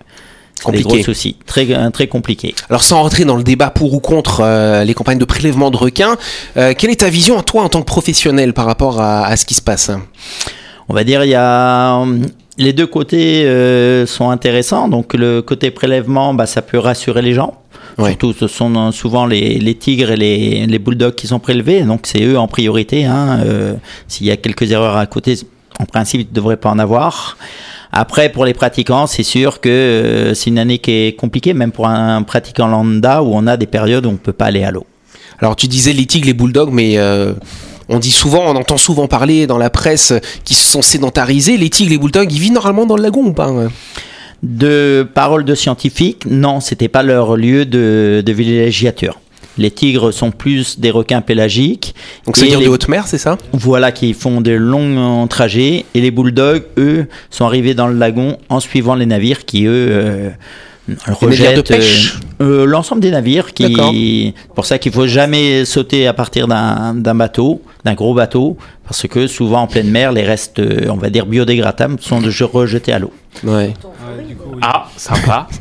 c'est 0.64 0.72
des 0.72 0.82
gros 0.82 0.98
soucis, 0.98 1.36
très, 1.46 1.66
euh, 1.70 1.90
très 1.90 2.08
compliqué. 2.08 2.56
Alors, 2.68 2.82
sans 2.82 3.02
rentrer 3.02 3.24
dans 3.24 3.36
le 3.36 3.44
débat 3.44 3.70
pour 3.70 3.94
ou 3.94 4.00
contre 4.00 4.42
les 4.84 4.94
campagnes 4.94 5.18
de 5.18 5.24
prélèvement 5.24 5.70
de 5.70 5.76
requins, 5.76 6.16
quelle 6.54 6.90
est 6.90 7.00
ta 7.00 7.08
vision, 7.08 7.40
toi, 7.42 7.62
en 7.62 7.68
tant 7.68 7.82
que 7.82 7.86
professionnel, 7.86 8.52
par 8.52 8.64
rapport 8.66 9.00
à, 9.00 9.26
à 9.26 9.36
ce 9.36 9.44
qui 9.44 9.54
se 9.54 9.62
passe? 9.62 9.92
On 10.88 10.94
va 10.94 11.04
dire, 11.04 11.22
il 11.24 11.30
y 11.30 11.34
a. 11.36 11.94
hum, 11.98 12.26
Les 12.58 12.72
deux 12.72 12.86
côtés 12.86 13.44
euh, 13.44 14.06
sont 14.06 14.30
intéressants. 14.30 14.88
Donc, 14.88 15.14
le 15.14 15.42
côté 15.42 15.70
prélèvement, 15.70 16.32
bah, 16.34 16.46
ça 16.46 16.62
peut 16.62 16.78
rassurer 16.80 17.22
les 17.22 17.34
gens. 17.34 17.52
Ouais. 17.98 18.10
Surtout, 18.10 18.34
ce 18.34 18.46
sont 18.46 18.92
souvent 18.92 19.26
les, 19.26 19.58
les 19.58 19.74
tigres 19.74 20.10
et 20.10 20.16
les, 20.16 20.66
les 20.66 20.78
bulldogs 20.78 21.14
qui 21.14 21.26
sont 21.26 21.38
prélevés. 21.38 21.82
Donc, 21.82 22.00
c'est 22.04 22.22
eux 22.22 22.38
en 22.38 22.46
priorité. 22.46 23.06
hein. 23.06 23.40
Euh, 23.44 23.74
S'il 24.06 24.26
y 24.26 24.30
a 24.30 24.36
quelques 24.36 24.70
erreurs 24.70 24.96
à 24.96 25.06
côté, 25.06 25.38
en 25.80 25.84
principe, 25.86 26.20
il 26.20 26.28
ne 26.28 26.34
devrait 26.34 26.58
pas 26.58 26.70
en 26.70 26.78
avoir. 26.78 27.36
Après, 27.92 28.28
pour 28.28 28.44
les 28.44 28.52
pratiquants, 28.52 29.06
c'est 29.06 29.22
sûr 29.22 29.60
que 29.60 29.68
euh, 29.70 30.34
c'est 30.34 30.50
une 30.50 30.58
année 30.58 30.78
qui 30.78 30.90
est 30.90 31.16
compliquée, 31.16 31.54
même 31.54 31.72
pour 31.72 31.86
un 31.86 32.22
pratiquant 32.22 32.66
lambda 32.66 33.22
où 33.22 33.30
on 33.32 33.46
a 33.46 33.56
des 33.56 33.66
périodes 33.66 34.04
où 34.04 34.10
on 34.10 34.12
ne 34.12 34.18
peut 34.18 34.34
pas 34.34 34.46
aller 34.46 34.64
à 34.64 34.70
l'eau. 34.70 34.84
Alors 35.38 35.56
tu 35.56 35.66
disais 35.66 35.92
les 35.92 36.04
tigres, 36.06 36.26
les 36.26 36.34
bulldogs, 36.34 36.70
mais 36.72 36.98
euh, 36.98 37.32
on 37.88 37.98
dit 37.98 38.10
souvent, 38.10 38.42
on 38.46 38.56
entend 38.56 38.76
souvent 38.76 39.06
parler 39.06 39.46
dans 39.46 39.58
la 39.58 39.70
presse 39.70 40.12
qu'ils 40.44 40.56
se 40.56 40.66
sont 40.66 40.82
sédentarisés. 40.82 41.56
Les 41.56 41.70
tigres, 41.70 41.90
les 41.90 41.98
bulldogs, 41.98 42.30
ils 42.32 42.40
vivent 42.40 42.52
normalement 42.52 42.86
dans 42.86 42.96
le 42.96 43.02
lagon 43.02 43.24
ou 43.26 43.32
pas 43.32 43.48
hein? 43.48 43.70
De 44.42 45.06
paroles 45.14 45.44
de 45.44 45.54
scientifiques, 45.54 46.24
non, 46.26 46.60
c'était 46.60 46.88
pas 46.88 47.02
leur 47.02 47.36
lieu 47.36 47.64
de, 47.64 48.22
de 48.24 48.32
villégiature. 48.32 49.18
Les 49.58 49.70
tigres 49.70 50.12
sont 50.12 50.30
plus 50.32 50.78
des 50.78 50.90
requins 50.90 51.22
pélagiques. 51.22 51.94
Donc 52.26 52.36
c'est 52.36 52.44
Et 52.44 52.48
dire 52.50 52.58
les- 52.60 52.66
de 52.66 52.70
haute 52.70 52.88
mer, 52.88 53.06
c'est 53.06 53.16
ça? 53.16 53.38
Voilà, 53.52 53.90
qui 53.90 54.12
font 54.12 54.42
de 54.42 54.50
longs 54.52 55.26
trajets. 55.28 55.86
Et 55.94 56.00
les 56.02 56.10
bulldogs, 56.10 56.64
eux, 56.76 57.06
sont 57.30 57.46
arrivés 57.46 57.72
dans 57.72 57.86
le 57.86 57.94
lagon 57.96 58.36
en 58.50 58.60
suivant 58.60 58.94
les 58.94 59.06
navires 59.06 59.46
qui, 59.46 59.64
eux, 59.64 59.70
euh, 59.90 60.30
rejettent 61.06 61.70
euh, 61.70 61.80
euh, 62.42 62.64
l'ensemble 62.66 63.00
des 63.00 63.10
navires. 63.10 63.54
Qui 63.54 64.34
C'est 64.46 64.54
pour 64.54 64.66
ça 64.66 64.78
qu'il 64.78 64.92
faut 64.92 65.06
jamais 65.06 65.64
sauter 65.64 66.06
à 66.06 66.12
partir 66.12 66.46
d'un 66.48 67.14
bateau, 67.14 67.62
d'un 67.82 67.94
gros 67.94 68.12
bateau, 68.12 68.58
parce 68.84 69.06
que 69.08 69.26
souvent 69.26 69.62
en 69.62 69.66
pleine 69.66 69.88
mer, 69.90 70.12
les 70.12 70.22
restes, 70.22 70.58
euh, 70.58 70.86
on 70.90 70.96
va 70.96 71.08
dire 71.08 71.24
biodégradables, 71.24 71.96
sont 72.00 72.20
rejetés 72.52 72.92
à 72.92 72.98
l'eau. 72.98 73.12
Ouais. 73.42 73.72
Ah, 74.62 74.86
sympa. 74.96 75.48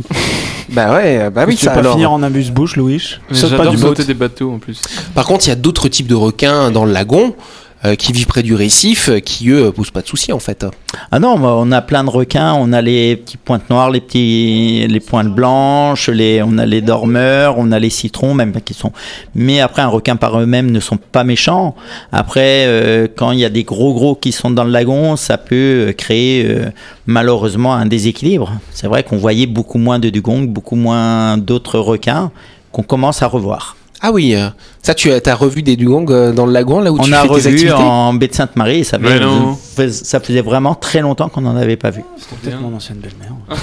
Bah 0.69 0.93
ouais, 0.95 1.29
bah 1.29 1.45
oui, 1.47 1.55
tu 1.55 1.65
ça 1.65 1.71
pas 1.71 1.79
alors. 1.81 1.93
finir 1.93 2.12
en 2.12 2.24
amuse-bouche, 2.24 2.75
Louis? 2.75 3.00
Saute 3.31 3.51
pas 3.51 3.57
J'adore 3.57 3.71
du 3.71 3.77
boat. 3.77 3.88
sauter 3.89 4.03
des 4.03 4.15
bateaux 4.15 4.51
en 4.51 4.57
plus. 4.57 4.81
Par 5.13 5.25
contre, 5.25 5.45
il 5.45 5.50
y 5.50 5.51
a 5.51 5.55
d'autres 5.55 5.88
types 5.89 6.07
de 6.07 6.15
requins 6.15 6.71
dans 6.71 6.85
le 6.85 6.91
lagon 6.91 7.35
euh, 7.35 7.75
qui 7.93 8.11
vivent 8.11 8.25
près 8.25 8.41
du 8.41 8.55
récif, 8.55 9.09
euh, 9.09 9.19
qui 9.19 9.49
eux 9.49 9.71
posent 9.71 9.91
pas 9.91 10.01
de 10.01 10.07
soucis 10.07 10.33
en 10.33 10.39
fait. 10.39 10.65
Ah 11.11 11.19
non, 11.19 11.35
on 11.39 11.71
a 11.71 11.81
plein 11.81 12.03
de 12.03 12.09
requins. 12.09 12.53
On 12.53 12.73
a 12.73 12.81
les 12.81 13.15
petites 13.15 13.41
pointes 13.41 13.69
noires, 13.69 13.91
les 13.91 14.01
petits, 14.01 14.87
les 14.87 14.99
pointes 14.99 15.33
blanches, 15.33 16.09
les, 16.09 16.41
on 16.41 16.57
a 16.57 16.65
les 16.65 16.81
dormeurs, 16.81 17.55
on 17.57 17.71
a 17.71 17.79
les 17.79 17.89
citrons, 17.89 18.33
même 18.33 18.53
qui 18.63 18.73
sont. 18.73 18.91
Mais 19.35 19.59
après, 19.59 19.81
un 19.81 19.87
requin 19.87 20.15
par 20.15 20.39
eux-mêmes 20.39 20.71
ne 20.71 20.79
sont 20.79 20.97
pas 20.97 21.23
méchants. 21.23 21.75
Après, 22.11 22.65
euh, 22.65 23.07
quand 23.13 23.31
il 23.31 23.39
y 23.39 23.45
a 23.45 23.49
des 23.49 23.63
gros 23.63 23.93
gros 23.93 24.15
qui 24.15 24.31
sont 24.31 24.49
dans 24.49 24.63
le 24.63 24.71
lagon, 24.71 25.15
ça 25.15 25.37
peut 25.37 25.89
euh, 25.89 25.93
créer 25.93 26.45
euh, 26.45 26.69
malheureusement 27.05 27.73
un 27.75 27.85
déséquilibre. 27.85 28.53
C'est 28.71 28.87
vrai 28.87 29.03
qu'on 29.03 29.17
voyait 29.17 29.47
beaucoup 29.47 29.77
moins 29.77 29.99
de 29.99 30.09
dugong, 30.09 30.47
beaucoup 30.47 30.75
moins 30.75 31.37
d'autres 31.37 31.79
requins 31.79 32.31
qu'on 32.71 32.83
commence 32.83 33.21
à 33.21 33.27
revoir. 33.27 33.75
Ah 34.01 34.11
oui, 34.11 34.35
euh, 34.35 34.49
ça 34.85 34.93
tu 34.93 35.11
as, 35.11 35.19
t'as 35.19 35.33
revu 35.35 35.63
des 35.63 35.75
dugongs 35.75 36.05
euh, 36.11 36.31
dans 36.31 36.45
le 36.45 36.53
lagon 36.53 36.79
là 36.79 36.91
où 36.91 36.97
On 36.99 37.03
tu 37.03 37.13
a 37.13 37.21
fais 37.21 37.27
tes 37.27 37.33
revu 37.33 37.47
activités? 37.49 37.73
en 37.73 38.13
baie 38.13 38.27
de 38.27 38.35
Sainte-Marie 38.35 38.79
et 38.79 38.83
ça, 38.83 38.97
Mais 38.99 39.09
fait- 39.09 39.19
non. 39.19 39.57
fais- 39.75 39.91
ça 39.91 40.19
faisait 40.19 40.41
vraiment 40.41 40.75
très 40.75 41.01
longtemps 41.01 41.27
qu'on 41.27 41.41
n'en 41.41 41.55
avait 41.55 41.75
pas 41.75 41.89
vu. 41.89 42.03
Peut-être 42.43 42.61
mon 42.61 42.75
ancienne 42.75 42.99
belle-mère. 42.99 43.31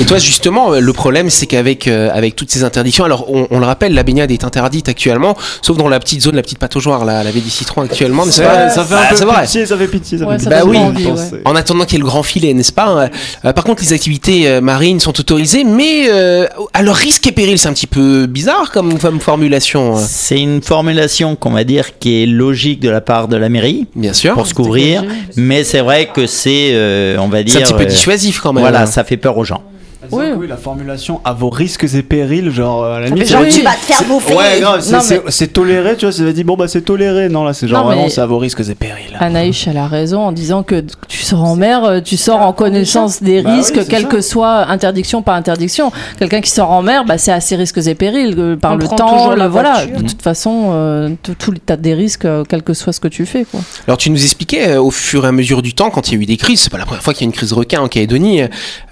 Et 0.00 0.04
toi 0.04 0.18
justement, 0.18 0.72
euh, 0.72 0.80
le 0.80 0.92
problème 0.92 1.30
c'est 1.30 1.46
qu'avec 1.46 1.86
euh, 1.88 2.10
avec 2.12 2.36
toutes 2.36 2.50
ces 2.50 2.64
interdictions, 2.64 3.04
alors 3.04 3.30
on, 3.32 3.46
on 3.50 3.58
le 3.58 3.66
rappelle, 3.66 3.94
la 3.94 4.02
baignade 4.02 4.30
est 4.30 4.44
interdite 4.44 4.88
actuellement, 4.88 5.36
sauf 5.62 5.76
dans 5.76 5.88
la 5.88 5.98
petite 6.00 6.22
zone, 6.22 6.36
la 6.36 6.42
petite 6.42 6.58
pataugeoire, 6.58 7.04
la, 7.04 7.22
la 7.24 7.32
baie 7.32 7.40
des 7.40 7.50
citrons 7.50 7.82
actuellement, 7.82 8.24
n'est-ce 8.26 8.42
pas? 8.42 8.68
Ça 8.70 8.84
fait 8.84 8.94
Bah, 8.94 9.00
un 9.10 9.14
peu 9.14 9.24
vrai. 9.24 9.42
pitié, 9.42 9.66
ça 9.66 9.76
fait 9.76 9.86
pitié. 9.88 10.18
Ça 10.18 10.26
Ouais, 10.26 10.38
fait 10.38 10.44
ça. 10.44 10.50
Bah 10.50 10.60
oui. 10.64 10.76
envie, 10.78 11.06
ouais. 11.06 11.12
En 11.44 11.54
attendant 11.56 11.84
qu'il 11.84 11.94
y 11.94 11.96
ait 11.96 12.00
le 12.00 12.06
grand 12.06 12.22
filet, 12.22 12.54
n'est-ce 12.54 12.72
pas? 12.72 13.08
Euh, 13.44 13.52
Par 13.52 13.64
contre, 13.64 13.82
les 13.82 13.92
activités 13.92 14.60
marines 14.60 15.00
sont 15.00 15.18
autorisées, 15.18 15.64
mais 15.64 16.06
euh, 16.08 16.46
à 16.72 16.82
leur 16.82 16.96
risque 16.96 17.26
et 17.26 17.32
péril, 17.32 17.58
c'est 17.58 17.68
un 17.68 17.72
petit 17.72 17.86
peu 17.86 18.26
bizarre 18.32 18.70
comme, 18.72 18.98
comme 18.98 19.20
formulation. 19.20 19.96
euh. 19.96 20.00
C'est 20.04 20.40
une 20.40 20.62
formulation 20.62 21.36
qu'on 21.36 21.50
va 21.50 21.64
dire 21.64 21.98
qui 21.98 22.22
est 22.22 22.26
logique 22.26 22.80
de 22.80 22.90
la 22.90 23.00
part 23.00 23.28
de 23.28 23.36
la 23.36 23.48
mairie 23.48 23.86
Bien 23.94 24.12
sûr. 24.12 24.34
pour 24.34 24.46
se 24.46 24.54
couvrir, 24.54 25.04
mais 25.36 25.62
c'est 25.64 25.80
vrai 25.80 26.08
que 26.12 26.26
c'est, 26.26 26.70
euh, 26.72 27.16
on 27.18 27.28
va 27.28 27.42
dire, 27.42 27.54
C'est 27.54 27.62
un 27.62 27.66
petit 27.66 27.74
peu 27.74 27.82
euh, 27.82 27.86
dissuasif 27.86 28.40
quand 28.40 28.52
même. 28.52 28.62
voilà, 28.62 28.86
ça 28.86 29.04
fait 29.04 29.16
peur 29.16 29.36
aux 29.38 29.44
gens. 29.44 29.62
Oui. 30.10 30.24
Oui, 30.36 30.46
la 30.48 30.56
formulation 30.56 31.20
à 31.24 31.32
vos 31.32 31.48
risques 31.50 31.84
et 31.94 32.02
périls, 32.02 32.50
genre 32.50 32.84
à 32.84 33.00
la 33.00 33.06
limite, 33.06 33.28
Genre, 33.28 33.42
tu 33.48 33.62
vas 33.62 33.70
te 33.72 33.76
faire 33.76 34.02
bouffer. 34.04 34.34
Ouais, 34.34 34.60
grave, 34.60 34.80
c'est- 34.80 34.92
Non, 34.92 35.00
c'est 35.00 35.22
c'est 35.28 35.52
toléré, 35.52 35.96
tu 35.96 36.06
vois, 36.06 36.12
ça 36.12 36.24
dire 36.32 36.44
bon 36.44 36.56
bah 36.56 36.66
c'est 36.68 36.80
toléré. 36.82 37.28
Non, 37.28 37.44
là 37.44 37.52
c'est 37.52 37.68
genre 37.68 37.80
Non, 37.84 37.86
vraiment 37.86 38.08
c'est 38.08 38.20
à 38.20 38.26
vos 38.26 38.38
risques 38.38 38.60
et 38.68 38.74
périls. 38.74 39.16
Anaïs, 39.20 39.66
elle 39.68 39.76
a 39.76 39.86
raison 39.86 40.20
en 40.20 40.32
disant 40.32 40.62
que 40.64 40.82
tu 41.08 41.18
sors 41.22 41.44
en 41.44 41.54
mer, 41.54 41.84
euh, 41.84 42.00
tu 42.00 42.16
sors 42.16 42.40
en 42.40 42.52
connaissance 42.52 43.22
des 43.22 43.42
Bah 43.42 43.50
oui, 43.52 43.56
risques, 43.58 43.76
c'est 43.76 43.88
quelle 43.88 44.02
ça. 44.02 44.08
que 44.08 44.20
soit 44.20 44.66
interdiction 44.68 45.22
par 45.22 45.36
interdiction. 45.36 45.92
Quelqu'un 46.18 46.40
qui 46.40 46.50
sort 46.50 46.70
en 46.70 46.82
mer, 46.82 47.04
bah, 47.04 47.16
c'est 47.18 47.32
à 47.32 47.40
ses 47.40 47.56
risques 47.56 47.78
et 47.86 47.94
périls 47.94 48.34
euh, 48.38 48.56
par 48.56 48.72
On 48.72 48.76
le 48.76 48.88
temps. 48.88 49.34
la 49.36 49.48
voilà, 49.48 49.84
voiture. 49.84 50.02
de 50.02 50.08
toute 50.08 50.22
façon, 50.22 50.70
euh, 50.72 51.10
tout, 51.22 51.34
tout, 51.38 51.54
t'as 51.64 51.76
des 51.76 51.94
risques, 51.94 52.24
euh, 52.24 52.42
quel 52.48 52.62
que 52.62 52.74
soit 52.74 52.92
ce 52.92 53.00
que 53.00 53.08
tu 53.08 53.24
fais. 53.24 53.44
Quoi. 53.44 53.60
Alors 53.86 53.98
tu 53.98 54.10
nous 54.10 54.22
expliquais 54.22 54.70
euh, 54.70 54.82
au 54.82 54.90
fur 54.90 55.24
et 55.24 55.28
à 55.28 55.32
mesure 55.32 55.62
du 55.62 55.74
temps, 55.74 55.90
quand 55.90 56.08
il 56.10 56.14
y 56.16 56.18
a 56.18 56.22
eu 56.22 56.26
des 56.26 56.36
crises, 56.36 56.60
c'est 56.62 56.70
pas 56.72 56.78
la 56.78 56.86
première 56.86 57.02
fois 57.02 57.14
qu'il 57.14 57.22
y 57.22 57.26
a 57.26 57.28
une 57.28 57.32
crise 57.32 57.52
requin 57.52 57.80
en 57.80 57.88
Calédonie, 57.88 58.42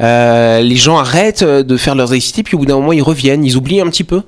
euh, 0.00 0.60
les 0.60 0.76
gens 0.76 0.99
arrêtent 1.00 1.42
euh, 1.42 1.62
de 1.62 1.76
faire 1.76 1.94
leurs 1.94 2.12
activités, 2.12 2.42
puis 2.42 2.54
au 2.54 2.58
bout 2.58 2.66
d'un 2.66 2.76
moment 2.76 2.92
ils 2.92 3.02
reviennent, 3.02 3.44
ils 3.44 3.56
oublient 3.56 3.80
un 3.80 3.90
petit 3.90 4.04
peu? 4.04 4.22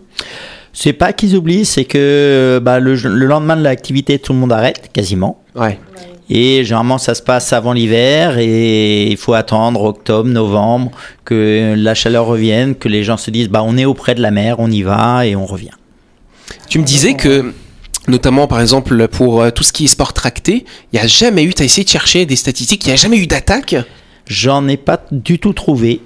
C'est 0.73 0.95
pas 0.95 1.13
qu'ils 1.13 1.37
oublient, 1.37 1.65
c'est 1.65 1.85
que 1.85 2.59
bah, 2.63 2.81
le, 2.81 2.95
le 2.95 3.27
lendemain 3.27 3.57
de 3.57 3.63
l'activité, 3.63 4.19
tout 4.19 4.33
le 4.33 4.39
monde 4.39 4.53
arrête 4.53 4.91
quasiment. 4.93 5.43
Ouais. 5.55 5.79
Et 6.31 6.65
généralement, 6.65 6.97
ça 6.97 7.15
se 7.15 7.21
passe 7.21 7.53
avant 7.53 7.75
l'hiver 7.75 8.39
et 8.39 9.11
il 9.11 9.19
faut 9.19 9.35
attendre 9.35 9.83
octobre, 9.83 10.31
novembre, 10.31 10.91
que 11.27 11.75
la 11.77 11.95
chaleur 11.95 12.25
revienne, 12.25 12.75
que 12.75 12.89
les 12.89 13.05
gens 13.05 13.19
se 13.19 13.31
disent 13.31 13.51
bah 13.51 13.63
on 13.63 13.77
est 13.77 13.85
auprès 13.85 14.15
de 14.15 14.23
la 14.23 14.31
mer, 14.31 14.57
on 14.59 14.71
y 14.71 14.83
va 14.83 15.27
et 15.27 15.37
on 15.37 15.45
revient. 15.45 15.77
Tu 16.71 16.79
me 16.79 16.85
disais 16.85 17.15
que, 17.15 17.53
notamment 18.09 18.47
par 18.47 18.63
exemple 18.63 19.09
pour 19.09 19.43
euh, 19.43 19.51
tout 19.51 19.63
ce 19.63 19.75
qui 19.75 19.85
est 19.85 19.89
sport 19.89 20.15
tracté, 20.15 20.65
il 20.93 20.99
n'y 20.99 21.05
a 21.05 21.07
jamais 21.07 21.43
eu, 21.43 21.53
tu 21.53 21.63
as 21.63 21.67
essayé 21.67 21.85
de 21.85 21.91
chercher 21.91 22.25
des 22.25 22.37
statistiques, 22.37 22.83
il 22.85 22.89
n'y 22.89 22.95
a 22.95 22.97
jamais 22.97 23.19
eu 23.19 23.27
d'attaque? 23.27 23.77
J'en 24.27 24.67
ai 24.69 24.79
pas 24.79 25.05
du 25.11 25.39
tout 25.39 25.53
trouvé 25.53 26.01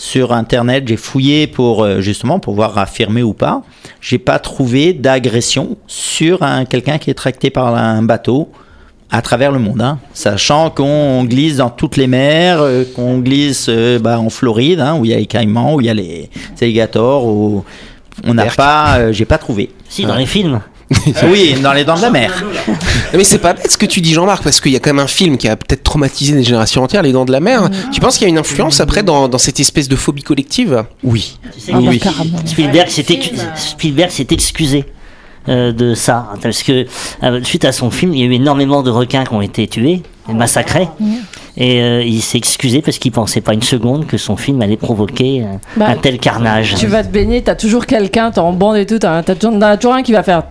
sur 0.00 0.32
internet. 0.32 0.88
J'ai 0.88 0.96
fouillé 0.96 1.46
pour 1.46 1.84
euh, 1.84 2.00
justement 2.00 2.40
pour 2.40 2.54
voir 2.54 2.78
affirmer 2.78 3.22
ou 3.22 3.34
pas. 3.34 3.62
J'ai 4.00 4.18
pas 4.18 4.38
trouvé 4.38 4.94
d'agression 4.94 5.76
sur 5.86 6.42
un 6.42 6.64
quelqu'un 6.64 6.96
qui 6.96 7.10
est 7.10 7.14
tracté 7.14 7.50
par 7.50 7.76
un 7.76 8.02
bateau 8.02 8.50
à 9.10 9.20
travers 9.20 9.52
le 9.52 9.58
monde, 9.58 9.82
hein. 9.82 9.98
sachant 10.14 10.70
qu'on 10.70 11.24
glisse 11.24 11.56
dans 11.56 11.68
toutes 11.68 11.96
les 11.96 12.06
mers, 12.06 12.60
euh, 12.60 12.84
qu'on 12.94 13.18
glisse 13.18 13.66
euh, 13.68 13.98
bah, 13.98 14.20
en 14.20 14.30
Floride, 14.30 14.80
hein, 14.80 14.96
où 14.98 15.04
il 15.04 15.10
y 15.10 15.14
a 15.14 15.16
les 15.16 15.26
caïmans, 15.26 15.74
où 15.74 15.80
il 15.80 15.88
y 15.88 15.90
a 15.90 15.94
les 15.94 16.30
alligators, 16.62 17.26
où 17.26 17.64
on 18.24 18.34
n'a 18.34 18.46
pas, 18.46 18.98
euh, 18.98 19.12
j'ai 19.12 19.24
pas 19.24 19.38
trouvé. 19.38 19.70
Si, 19.88 20.04
dans 20.04 20.14
les 20.14 20.26
films. 20.26 20.60
oui, 21.30 21.54
dans 21.62 21.72
les 21.72 21.84
dents 21.84 21.96
de 21.96 22.02
la 22.02 22.10
mer. 22.10 22.44
Non, 22.66 22.74
Mais 23.14 23.24
c'est 23.24 23.38
pas 23.38 23.52
bête 23.52 23.70
ce 23.70 23.78
que 23.78 23.86
tu 23.86 24.00
dis 24.00 24.12
Jean-Marc, 24.12 24.42
parce 24.42 24.60
qu'il 24.60 24.72
y 24.72 24.76
a 24.76 24.80
quand 24.80 24.90
même 24.90 25.04
un 25.04 25.06
film 25.06 25.38
qui 25.38 25.48
a 25.48 25.56
peut-être 25.56 25.82
traumatisé 25.84 26.32
des 26.32 26.42
générations 26.42 26.82
entières, 26.82 27.02
Les 27.02 27.12
Dents 27.12 27.24
de 27.24 27.32
la 27.32 27.40
Mer. 27.40 27.70
Tu 27.92 28.00
penses 28.00 28.18
qu'il 28.18 28.24
y 28.24 28.26
a 28.26 28.28
une 28.30 28.38
influence 28.38 28.80
après 28.80 29.02
dans, 29.02 29.28
dans 29.28 29.38
cette 29.38 29.60
espèce 29.60 29.88
de 29.88 29.96
phobie 29.96 30.22
collective? 30.22 30.84
Oui. 31.04 31.38
Tu 31.54 31.60
sais 31.60 31.72
Ah, 31.74 31.78
que 31.78 31.84
bah, 31.84 31.92
carrément. 32.00 32.38
Spielberg 33.56 34.10
s'est 34.10 34.26
excusé 34.30 34.84
euh, 35.48 35.72
de 35.72 35.94
ça 35.94 36.32
parce 36.42 36.62
que 36.62 36.86
euh, 37.22 37.40
suite 37.44 37.64
à 37.64 37.72
son 37.72 37.90
film, 37.90 38.12
il 38.14 38.20
y 38.20 38.22
a 38.24 38.26
eu 38.26 38.32
énormément 38.32 38.82
de 38.82 38.90
requins 38.90 39.24
qui 39.24 39.32
ont 39.32 39.40
été 39.42 39.66
tués, 39.68 40.02
et 40.28 40.32
massacrés, 40.32 40.88
et 41.56 41.80
euh, 41.80 42.02
il 42.02 42.20
s'est 42.22 42.38
excusé 42.38 42.80
parce 42.82 42.98
qu'il 42.98 43.12
pensait 43.12 43.40
pas 43.40 43.54
une 43.54 43.62
seconde 43.62 44.06
que 44.06 44.16
son 44.18 44.36
film 44.36 44.60
allait 44.62 44.76
provoquer 44.76 45.42
euh, 45.42 45.46
Bah, 45.76 45.86
un 45.88 45.96
tel 45.96 46.18
carnage. 46.18 46.74
Tu 46.76 46.86
vas 46.86 47.02
te 47.02 47.08
baigner, 47.08 47.42
t'as 47.42 47.54
toujours 47.54 47.86
quelqu'un, 47.86 48.30
t'es 48.30 48.40
en 48.40 48.52
bande 48.52 48.76
et 48.76 48.86
tout, 48.86 48.98
t'as 48.98 49.22
t'as 49.22 49.34
toujours, 49.34 49.58
t'as 49.58 49.76
toujours 49.76 49.94
un 49.94 50.02
qui 50.02 50.12
va 50.12 50.22
faire. 50.22 50.42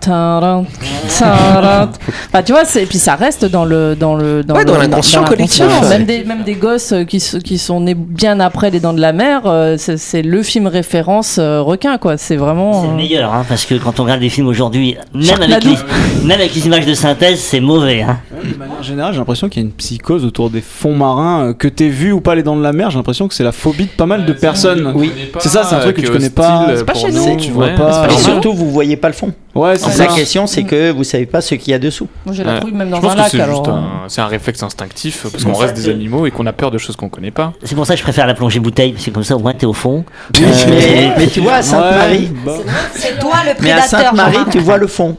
Bah, 2.32 2.42
tu 2.42 2.52
vois, 2.52 2.64
c'est- 2.64 2.82
et 2.84 2.86
puis 2.86 2.98
ça 2.98 3.14
reste 3.16 3.44
dans 3.44 3.64
le 3.64 3.94
dans 3.96 4.14
le 4.14 4.42
Ouais, 4.48 4.64
dans 4.64 4.74
le- 4.74 4.80
l'inconscient 4.80 5.24
collectif. 5.24 5.60
l'inconscient. 5.60 5.82
Ouais. 5.90 5.98
Même 5.98 6.06
des 6.06 6.24
même 6.24 6.42
des 6.44 6.54
gosses 6.54 6.92
euh, 6.92 7.04
qui 7.04 7.20
sont 7.58 7.80
nés 7.80 7.94
bien 7.94 8.40
après 8.40 8.70
les 8.70 8.80
Dents 8.80 8.92
de 8.92 9.00
la 9.00 9.12
Mer, 9.12 9.42
c'est 9.78 9.96
c'est 9.98 10.22
le 10.22 10.42
film 10.42 10.66
référence 10.66 11.38
requin 11.38 11.98
quoi. 11.98 12.16
C'est 12.16 12.36
vraiment. 12.36 12.82
C'est 12.82 12.88
le 12.88 12.94
meilleur, 12.94 13.34
hein, 13.34 13.44
parce 13.48 13.64
que 13.66 13.74
quand 13.74 14.00
on 14.00 14.04
regarde 14.04 14.20
des 14.20 14.28
films 14.28 14.46
aujourd'hui, 14.48 14.96
même 15.14 15.42
avec, 15.42 15.64
les, 15.64 15.76
même 16.24 16.38
avec 16.38 16.54
les 16.54 16.66
images 16.66 16.86
de 16.86 16.94
synthèse, 16.94 17.40
c'est 17.40 17.60
mauvais. 17.60 18.02
Hein. 18.02 18.18
De 18.42 18.56
manière 18.56 18.82
générale, 18.82 19.12
j'ai 19.12 19.18
l'impression 19.18 19.48
qu'il 19.48 19.62
y 19.62 19.64
a 19.64 19.68
une 19.68 19.74
psychose 19.74 20.24
autour 20.24 20.50
des 20.50 20.60
fonds 20.60 20.89
marins. 20.94 21.48
euh, 21.48 21.52
Que 21.54 21.68
t'aies 21.68 21.88
vu 21.88 22.12
ou 22.12 22.20
pas 22.20 22.34
les 22.34 22.42
dents 22.42 22.56
de 22.56 22.62
la 22.62 22.72
mer, 22.72 22.90
j'ai 22.90 22.96
l'impression 22.98 23.28
que 23.28 23.34
c'est 23.34 23.44
la 23.44 23.52
phobie 23.52 23.84
de 23.86 23.90
pas 23.90 24.06
mal 24.06 24.24
de 24.26 24.32
personnes. 24.32 24.92
Oui, 24.94 25.12
C'est 25.38 25.48
ça, 25.48 25.64
c'est 25.64 25.74
un 25.74 25.80
truc 25.80 25.96
que 25.96 26.00
tu 26.02 26.10
connais 26.10 26.30
pas. 26.30 26.66
C'est 26.76 26.84
pas 26.84 26.94
chez 26.94 27.10
nous. 27.12 27.36
Tu 27.36 27.50
vois 27.50 27.66
Ouais, 27.66 27.74
pas. 27.74 28.06
Et 28.10 28.16
surtout, 28.18 28.52
vous 28.52 28.70
voyez 28.70 28.96
pas 28.96 29.08
le 29.08 29.14
fond. 29.14 29.32
Ouais, 29.54 29.76
c'est 29.76 29.98
La 29.98 30.06
question, 30.06 30.46
c'est 30.46 30.62
que 30.62 30.90
vous 30.92 31.02
savez 31.04 31.26
pas 31.26 31.40
ce 31.40 31.54
qu'il 31.56 31.72
y 31.72 31.74
a 31.74 31.78
dessous. 31.80 32.06
Moi 32.24 32.34
j'ai 32.34 32.44
la 32.44 32.60
trouille 32.60 32.72
même 32.72 32.88
Je 32.88 32.92
dans 32.94 33.00
pense 33.00 33.12
un 33.12 33.16
lac 33.16 33.28
c'est 33.30 33.40
euh, 33.40 33.44
un, 33.66 34.04
c'est 34.06 34.20
un 34.20 34.26
réflexe 34.26 34.62
instinctif 34.62 35.22
parce 35.24 35.38
C'est 35.38 35.44
qu'on 35.44 35.54
reste 35.58 35.74
des 35.74 35.88
animaux 35.88 36.24
et 36.26 36.30
qu'on 36.30 36.46
a 36.46 36.52
peur 36.52 36.70
de 36.70 36.78
choses 36.78 36.94
qu'on 36.94 37.08
connaît 37.08 37.32
pas. 37.32 37.52
C'est 37.64 37.74
pour 37.74 37.84
ça 37.84 37.94
que 37.94 37.98
je 37.98 38.04
préfère 38.04 38.26
la 38.28 38.34
plongée 38.34 38.60
bouteille, 38.60 38.92
parce 38.92 39.04
que 39.04 39.10
comme 39.10 39.24
ça 39.24 39.34
au 39.34 39.40
moins 39.40 39.52
t'es 39.52 39.66
au 39.66 39.72
fond. 39.72 40.04
Euh, 40.40 40.46
mais, 40.68 41.12
mais 41.18 41.26
tu 41.26 41.40
vois, 41.40 41.54
à 41.54 41.62
Sainte-Marie, 41.62 42.30
Ouais, 42.30 42.30
bah, 42.46 42.52
C'est 42.94 43.18
toi 43.18 43.32
le 43.44 43.62
mais 43.62 43.72
à 43.72 43.78
prédateur. 43.80 43.88
Sainte-Marie, 43.88 44.38
tu 44.52 44.58
vois 44.60 44.76
le 44.78 44.86
fond. 44.86 45.16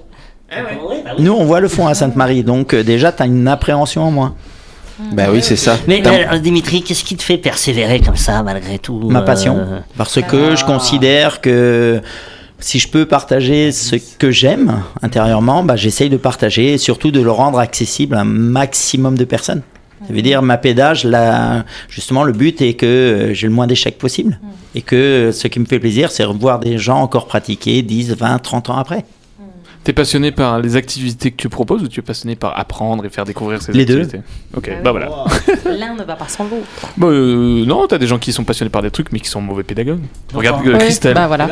oui. 0.51 0.95
Nous, 1.19 1.34
on 1.34 1.43
voit 1.45 1.60
le 1.60 1.67
fond 1.67 1.88
à 1.88 1.93
Sainte-Marie, 1.93 2.43
donc 2.43 2.73
euh, 2.73 2.84
déjà, 2.84 3.12
tu 3.12 3.21
as 3.23 3.25
une 3.25 3.47
appréhension 3.47 4.03
en 4.03 4.12
moins. 4.12 4.36
Bah 5.13 5.25
oui, 5.31 5.41
c'est 5.41 5.55
ça. 5.55 5.77
Mais, 5.87 6.01
mais, 6.03 6.23
alors, 6.25 6.39
Dimitri, 6.39 6.81
qu'est-ce 6.83 7.03
qui 7.03 7.15
te 7.15 7.23
fait 7.23 7.37
persévérer 7.37 7.99
comme 7.99 8.15
ça 8.15 8.43
malgré 8.43 8.79
tout 8.79 8.99
Ma 9.09 9.21
passion. 9.21 9.57
euh, 9.57 9.79
Parce 9.97 10.21
que 10.21 10.55
je 10.55 10.63
considère 10.65 11.41
que 11.41 12.01
si 12.59 12.79
je 12.79 12.87
peux 12.87 13.05
partager 13.05 13.71
ce 13.71 13.95
que 13.95 14.31
j'aime 14.31 14.81
intérieurement, 15.01 15.63
bah, 15.63 15.75
j'essaye 15.75 16.09
de 16.09 16.17
partager 16.17 16.73
et 16.73 16.77
surtout 16.77 17.11
de 17.11 17.21
le 17.21 17.31
rendre 17.31 17.59
accessible 17.59 18.15
à 18.15 18.21
un 18.21 18.25
maximum 18.25 19.17
de 19.17 19.25
personnes. 19.25 19.63
Ça 20.07 20.13
veut 20.13 20.23
dire 20.23 20.41
ma 20.41 20.57
pédage, 20.57 21.03
là, 21.03 21.63
justement, 21.87 22.23
le 22.23 22.33
but 22.33 22.59
est 22.61 22.73
que 22.73 22.85
euh, 22.87 23.33
j'ai 23.35 23.45
le 23.45 23.53
moins 23.53 23.67
d'échecs 23.67 23.99
possible. 23.99 24.39
Et 24.73 24.81
que 24.81 24.95
euh, 24.95 25.31
ce 25.31 25.47
qui 25.47 25.59
me 25.59 25.65
fait 25.65 25.79
plaisir, 25.79 26.11
c'est 26.11 26.23
revoir 26.23 26.59
des 26.59 26.79
gens 26.79 26.99
encore 27.01 27.27
pratiquer 27.27 27.83
10, 27.83 28.15
20, 28.15 28.39
30 28.39 28.69
ans 28.71 28.77
après. 28.77 29.05
T'es 29.83 29.93
passionné 29.93 30.31
par 30.31 30.59
les 30.59 30.75
activités 30.75 31.31
que 31.31 31.37
tu 31.37 31.49
proposes 31.49 31.81
ou 31.81 31.87
tu 31.87 32.01
es 32.01 32.03
passionné 32.03 32.35
par 32.35 32.59
apprendre 32.59 33.03
et 33.03 33.09
faire 33.09 33.25
découvrir 33.25 33.61
ces 33.63 33.71
Les 33.71 33.83
deux. 33.83 34.01
activités 34.01 34.23
Ok, 34.55 34.69
bah 34.83 34.91
voilà. 34.91 35.09
L'un 35.65 35.95
ne 35.95 36.03
va 36.03 36.15
pas 36.15 36.27
sans 36.27 36.43
l'autre. 36.43 36.67
Bah, 36.97 37.07
euh, 37.07 37.65
non, 37.65 37.87
t'as 37.87 37.97
des 37.97 38.05
gens 38.05 38.19
qui 38.19 38.31
sont 38.31 38.43
passionnés 38.43 38.69
par 38.69 38.83
des 38.83 38.91
trucs 38.91 39.11
mais 39.11 39.19
qui 39.19 39.27
sont 39.29 39.41
mauvais 39.41 39.63
pédagogues. 39.63 40.01
Regarde 40.33 40.67
euh, 40.67 40.73
Oui, 40.73 40.79
Christelle. 40.79 41.15
Bah 41.15 41.25
voilà. 41.27 41.47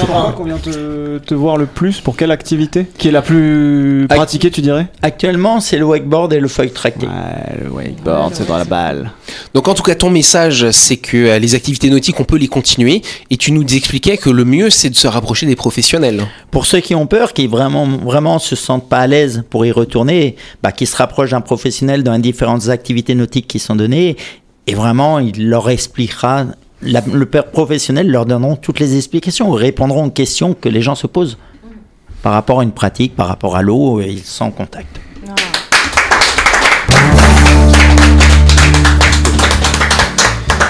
L'endroit 0.00 0.32
qu'on 0.36 0.44
vient 0.44 0.56
te, 0.58 1.18
te 1.18 1.34
voir 1.34 1.56
le 1.56 1.66
plus? 1.66 2.00
Pour 2.00 2.16
quelle 2.16 2.30
activité? 2.30 2.86
Qui 2.96 3.08
est 3.08 3.12
la 3.12 3.22
plus 3.22 4.06
pratiquée, 4.08 4.50
tu 4.50 4.60
dirais? 4.62 4.86
Actuellement, 5.02 5.60
c'est 5.60 5.76
le 5.78 5.84
wakeboard 5.84 6.32
et 6.32 6.40
le 6.40 6.48
feuille 6.48 6.70
tracté. 6.72 7.06
Ouais, 7.06 7.58
le 7.62 7.70
wakeboard, 7.70 8.34
c'est 8.34 8.46
dans 8.48 8.56
la 8.56 8.64
balle. 8.64 9.10
Donc 9.54 9.68
en 9.68 9.74
tout 9.74 9.82
cas, 9.82 9.94
ton 9.94 10.10
message, 10.10 10.70
c'est 10.70 10.96
que 10.96 11.16
euh, 11.16 11.38
les 11.38 11.54
activités 11.54 11.90
nautiques, 11.90 12.18
on 12.20 12.24
peut 12.24 12.38
les 12.38 12.48
continuer. 12.48 13.02
Et 13.30 13.36
tu 13.36 13.52
nous 13.52 13.62
expliquais 13.74 14.16
que 14.16 14.30
le 14.30 14.44
mieux, 14.44 14.70
c'est 14.70 14.90
de 14.90 14.96
se 14.96 15.06
rapprocher 15.08 15.46
des 15.46 15.56
professionnels. 15.56 16.26
Pour 16.50 16.66
ceux 16.66 16.80
qui 16.80 16.94
ont 16.94 17.01
peur, 17.06 17.32
qui 17.32 17.46
vraiment, 17.46 17.86
vraiment 17.86 18.38
se 18.38 18.56
sentent 18.56 18.88
pas 18.88 18.98
à 18.98 19.06
l'aise 19.06 19.44
pour 19.50 19.64
y 19.66 19.72
retourner, 19.72 20.36
bah, 20.62 20.72
qui 20.72 20.86
se 20.86 20.96
rapprochent 20.96 21.30
d'un 21.30 21.40
professionnel 21.40 22.02
dans 22.02 22.12
les 22.12 22.18
différentes 22.20 22.68
activités 22.68 23.14
nautiques 23.14 23.46
qui 23.48 23.58
sont 23.58 23.76
données, 23.76 24.16
et 24.66 24.74
vraiment, 24.74 25.18
il 25.18 25.48
leur 25.48 25.68
expliquera, 25.70 26.44
la- 26.82 27.02
le 27.12 27.26
père 27.26 27.46
professionnel 27.50 28.08
leur 28.10 28.26
donneront 28.26 28.56
toutes 28.56 28.80
les 28.80 28.96
explications, 28.96 29.50
répondront 29.50 30.06
aux 30.06 30.10
questions 30.10 30.54
que 30.54 30.68
les 30.68 30.82
gens 30.82 30.94
se 30.94 31.06
posent 31.06 31.36
par 32.22 32.32
rapport 32.34 32.60
à 32.60 32.62
une 32.62 32.72
pratique, 32.72 33.16
par 33.16 33.26
rapport 33.28 33.56
à 33.56 33.62
l'eau, 33.62 34.00
et 34.00 34.08
ils 34.10 34.22
sont 34.24 34.44
en 34.46 34.50
contact. 34.50 35.00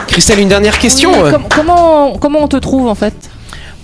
Christelle, 0.07 0.41
une 0.41 0.49
dernière 0.49 0.79
question 0.79 1.11
Oui, 1.13 1.19
euh, 1.29 1.31
com- 1.33 1.45
comment, 1.55 2.19
comment 2.19 2.41
on 2.43 2.49
te 2.49 2.57
trouve 2.59 2.87
en 2.89 2.95
fait? 2.95 3.15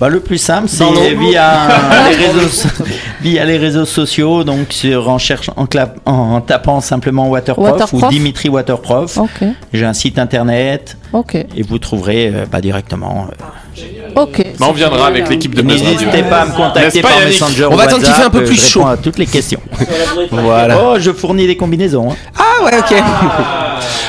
Bah, 0.00 0.08
le 0.08 0.20
plus 0.20 0.38
simple, 0.38 0.68
c'est 0.68 0.84
via, 1.14 1.68
les 2.10 2.26
réseaux, 2.26 2.48
so- 2.48 2.84
via 3.20 3.44
les 3.44 3.56
réseaux 3.58 3.84
sociaux, 3.84 4.44
donc 4.44 4.66
sur, 4.72 5.08
en, 5.08 5.18
cherchant, 5.18 5.54
en, 6.06 6.40
tapant 6.40 6.80
simplement 6.80 7.28
Waterprof, 7.28 7.72
Waterprof. 7.72 8.02
ou 8.04 8.08
Dimitri 8.08 8.48
Waterprof. 8.48 9.18
J'ai 9.72 9.84
un 9.84 9.92
site 9.94 10.18
internet 10.20 10.96
et 11.56 11.62
vous 11.62 11.78
trouverez 11.78 12.28
euh, 12.32 12.46
bah, 12.50 12.60
directement. 12.60 13.26
euh, 13.30 14.20
Ok. 14.22 14.44
Bah, 14.58 14.66
on 14.68 14.72
viendra 14.72 15.06
avec 15.08 15.28
l'équipe 15.28 15.54
de 15.54 15.62
Buzz 15.62 15.82
Radio. 15.82 16.06
N'hésitez 16.08 16.22
pas 16.28 16.42
à 16.42 16.46
me 16.46 16.52
contacter 16.52 17.02
pas, 17.02 17.08
par 17.08 17.18
Yannick 17.20 17.40
Messenger 17.40 17.66
On 17.70 17.76
va 17.76 17.84
attendre 17.84 18.02
qu'il 18.04 18.12
fait 18.12 18.22
un 18.24 18.30
peu 18.30 18.42
euh, 18.42 18.46
plus 18.46 18.60
chaud. 18.70 18.86
à 18.86 18.96
toutes 18.96 19.18
les 19.18 19.26
questions. 19.26 19.60
Voilà. 20.30 20.78
Oh, 20.80 20.94
je 20.98 21.10
fournis 21.12 21.46
des 21.46 21.56
combinaisons. 21.56 22.10
hein. 22.12 22.16
Ah 22.38 22.64
ouais, 22.64 22.78
ok. 22.78 23.02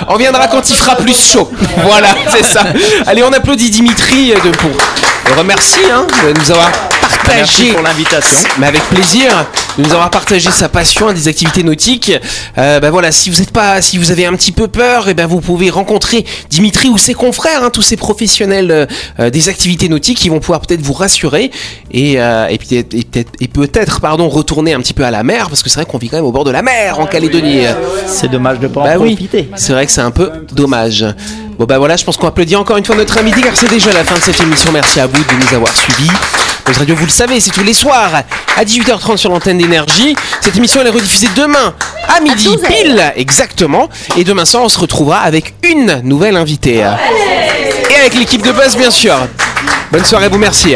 On 0.08 0.17
viendra 0.17 0.47
quand 0.47 0.67
il 0.69 0.75
fera 0.75 0.95
plus 0.95 1.17
chaud. 1.19 1.49
Voilà, 1.84 2.10
c'est 2.30 2.43
ça. 2.43 2.62
Allez, 3.08 3.23
on 3.23 3.32
applaudit 3.34 3.69
Dimitri 3.69 4.30
de, 4.34 4.49
pour 4.58 4.71
remercie 5.34 5.80
hein, 5.92 6.06
de 6.24 6.39
nous 6.39 6.52
avoir 6.52 6.72
partagé. 7.02 7.38
Merci 7.38 7.72
pour 7.74 7.82
l'invitation. 7.82 8.50
Mais 8.58 8.68
avec 8.68 8.82
plaisir 8.84 9.46
de 9.78 9.84
nous 9.84 9.92
avoir 9.94 10.10
partagé 10.10 10.50
sa 10.52 10.70
passion 10.70 11.12
des 11.13 11.28
activités 11.28 11.63
nautiques. 11.63 12.12
Euh, 12.58 12.80
bah 12.80 12.89
voilà, 12.89 13.12
si 13.12 13.30
vous 13.30 13.42
êtes 13.42 13.52
pas, 13.52 13.82
si 13.82 13.98
vous 13.98 14.12
avez 14.12 14.26
un 14.26 14.34
petit 14.34 14.52
peu 14.52 14.68
peur, 14.68 15.10
et 15.10 15.13
ben 15.13 15.28
vous 15.28 15.42
pouvez 15.42 15.70
rencontrer 15.70 16.26
Dimitri 16.50 16.89
ou 16.89 16.98
ses 16.98 17.13
confrères, 17.13 17.63
hein, 17.63 17.70
tous 17.70 17.82
ces 17.82 17.98
professionnels 17.98 18.88
euh, 19.20 19.30
des 19.30 19.50
activités 19.50 19.89
nautiques 19.89 20.18
qui 20.18 20.30
vont 20.30 20.39
pouvoir 20.39 20.62
peut-être 20.62 20.82
vous 20.82 20.94
rassurer 20.94 21.52
et 21.92 22.20
euh, 22.20 22.48
et 22.48 22.58
peut-être 22.58 22.94
et 22.94 23.06
et 23.42 23.50
pardon 24.02 24.30
retourner 24.30 24.74
un 24.74 24.80
petit 24.80 24.94
peu 24.94 25.04
à 25.04 25.12
la 25.12 25.24
mer 25.24 25.50
parce 25.50 25.63
que 25.63 25.70
c'est 25.70 25.76
vrai 25.76 25.86
qu'on 25.86 25.98
vit 25.98 26.10
quand 26.10 26.18
même 26.18 26.26
au 26.26 26.32
bord 26.32 26.44
de 26.44 26.52
la 26.52 26.62
mer 26.62 27.00
en 27.00 27.06
Calédonie. 27.06 27.63
C'est 28.08 28.30
dommage 28.30 28.60
de 28.60 28.68
pas 28.68 28.84
Bah 28.84 28.98
en 28.98 29.02
oui, 29.02 29.15
profiter. 29.15 29.50
c'est 29.56 29.74
vrai 29.74 29.86
que 29.86 29.92
c'est 29.92 30.02
un 30.02 30.12
peu 30.12 30.32
dommage. 30.52 31.06
Bon 31.60 31.65
bah 31.65 31.78
voilà, 31.78 31.98
je 31.98 32.06
pense 32.06 32.15
qu'on 32.15 32.28
applaudit 32.28 32.56
encore 32.56 32.78
une 32.78 32.86
fois 32.86 32.95
notre 32.95 33.17
invité 33.17 33.41
car 33.41 33.52
c'est 33.54 33.69
déjà 33.69 33.91
la 33.91 34.06
fin 34.06 34.15
de 34.15 34.22
cette 34.22 34.39
émission. 34.39 34.72
Merci 34.72 35.02
à 35.02 35.08
vous 35.08 35.22
de 35.22 35.45
nous 35.45 35.54
avoir 35.54 35.76
suivis. 35.76 36.10
Buzz 36.65 36.78
Radio, 36.78 36.95
vous 36.95 37.04
le 37.04 37.12
savez, 37.12 37.41
c'est 37.41 37.52
tous 37.52 37.65
les 37.65 37.74
soirs 37.74 38.24
à 38.56 38.63
18h30 38.63 39.17
sur 39.17 39.30
l'antenne 39.30 39.58
d'énergie. 39.58 40.15
Cette 40.39 40.56
émission 40.56 40.80
elle 40.80 40.88
est 40.88 40.91
rediffusée 40.91 41.28
demain 41.36 41.74
à 42.08 42.22
midi 42.22 42.45
12 42.45 42.63
heures. 42.63 42.69
pile, 42.69 43.13
exactement. 43.17 43.89
Et 44.15 44.24
demain 44.24 44.45
soir, 44.45 44.63
on 44.63 44.69
se 44.69 44.80
retrouvera 44.80 45.19
avec 45.19 45.54
une 45.63 46.00
nouvelle 46.06 46.38
invitée. 46.38 46.76
Et 46.78 47.95
avec 48.00 48.15
l'équipe 48.15 48.41
de 48.41 48.54
Buzz, 48.54 48.78
bien 48.78 48.89
sûr. 48.89 49.17
Bonne 49.91 50.06
soirée, 50.06 50.30
vous 50.30 50.38
merci. 50.38 50.76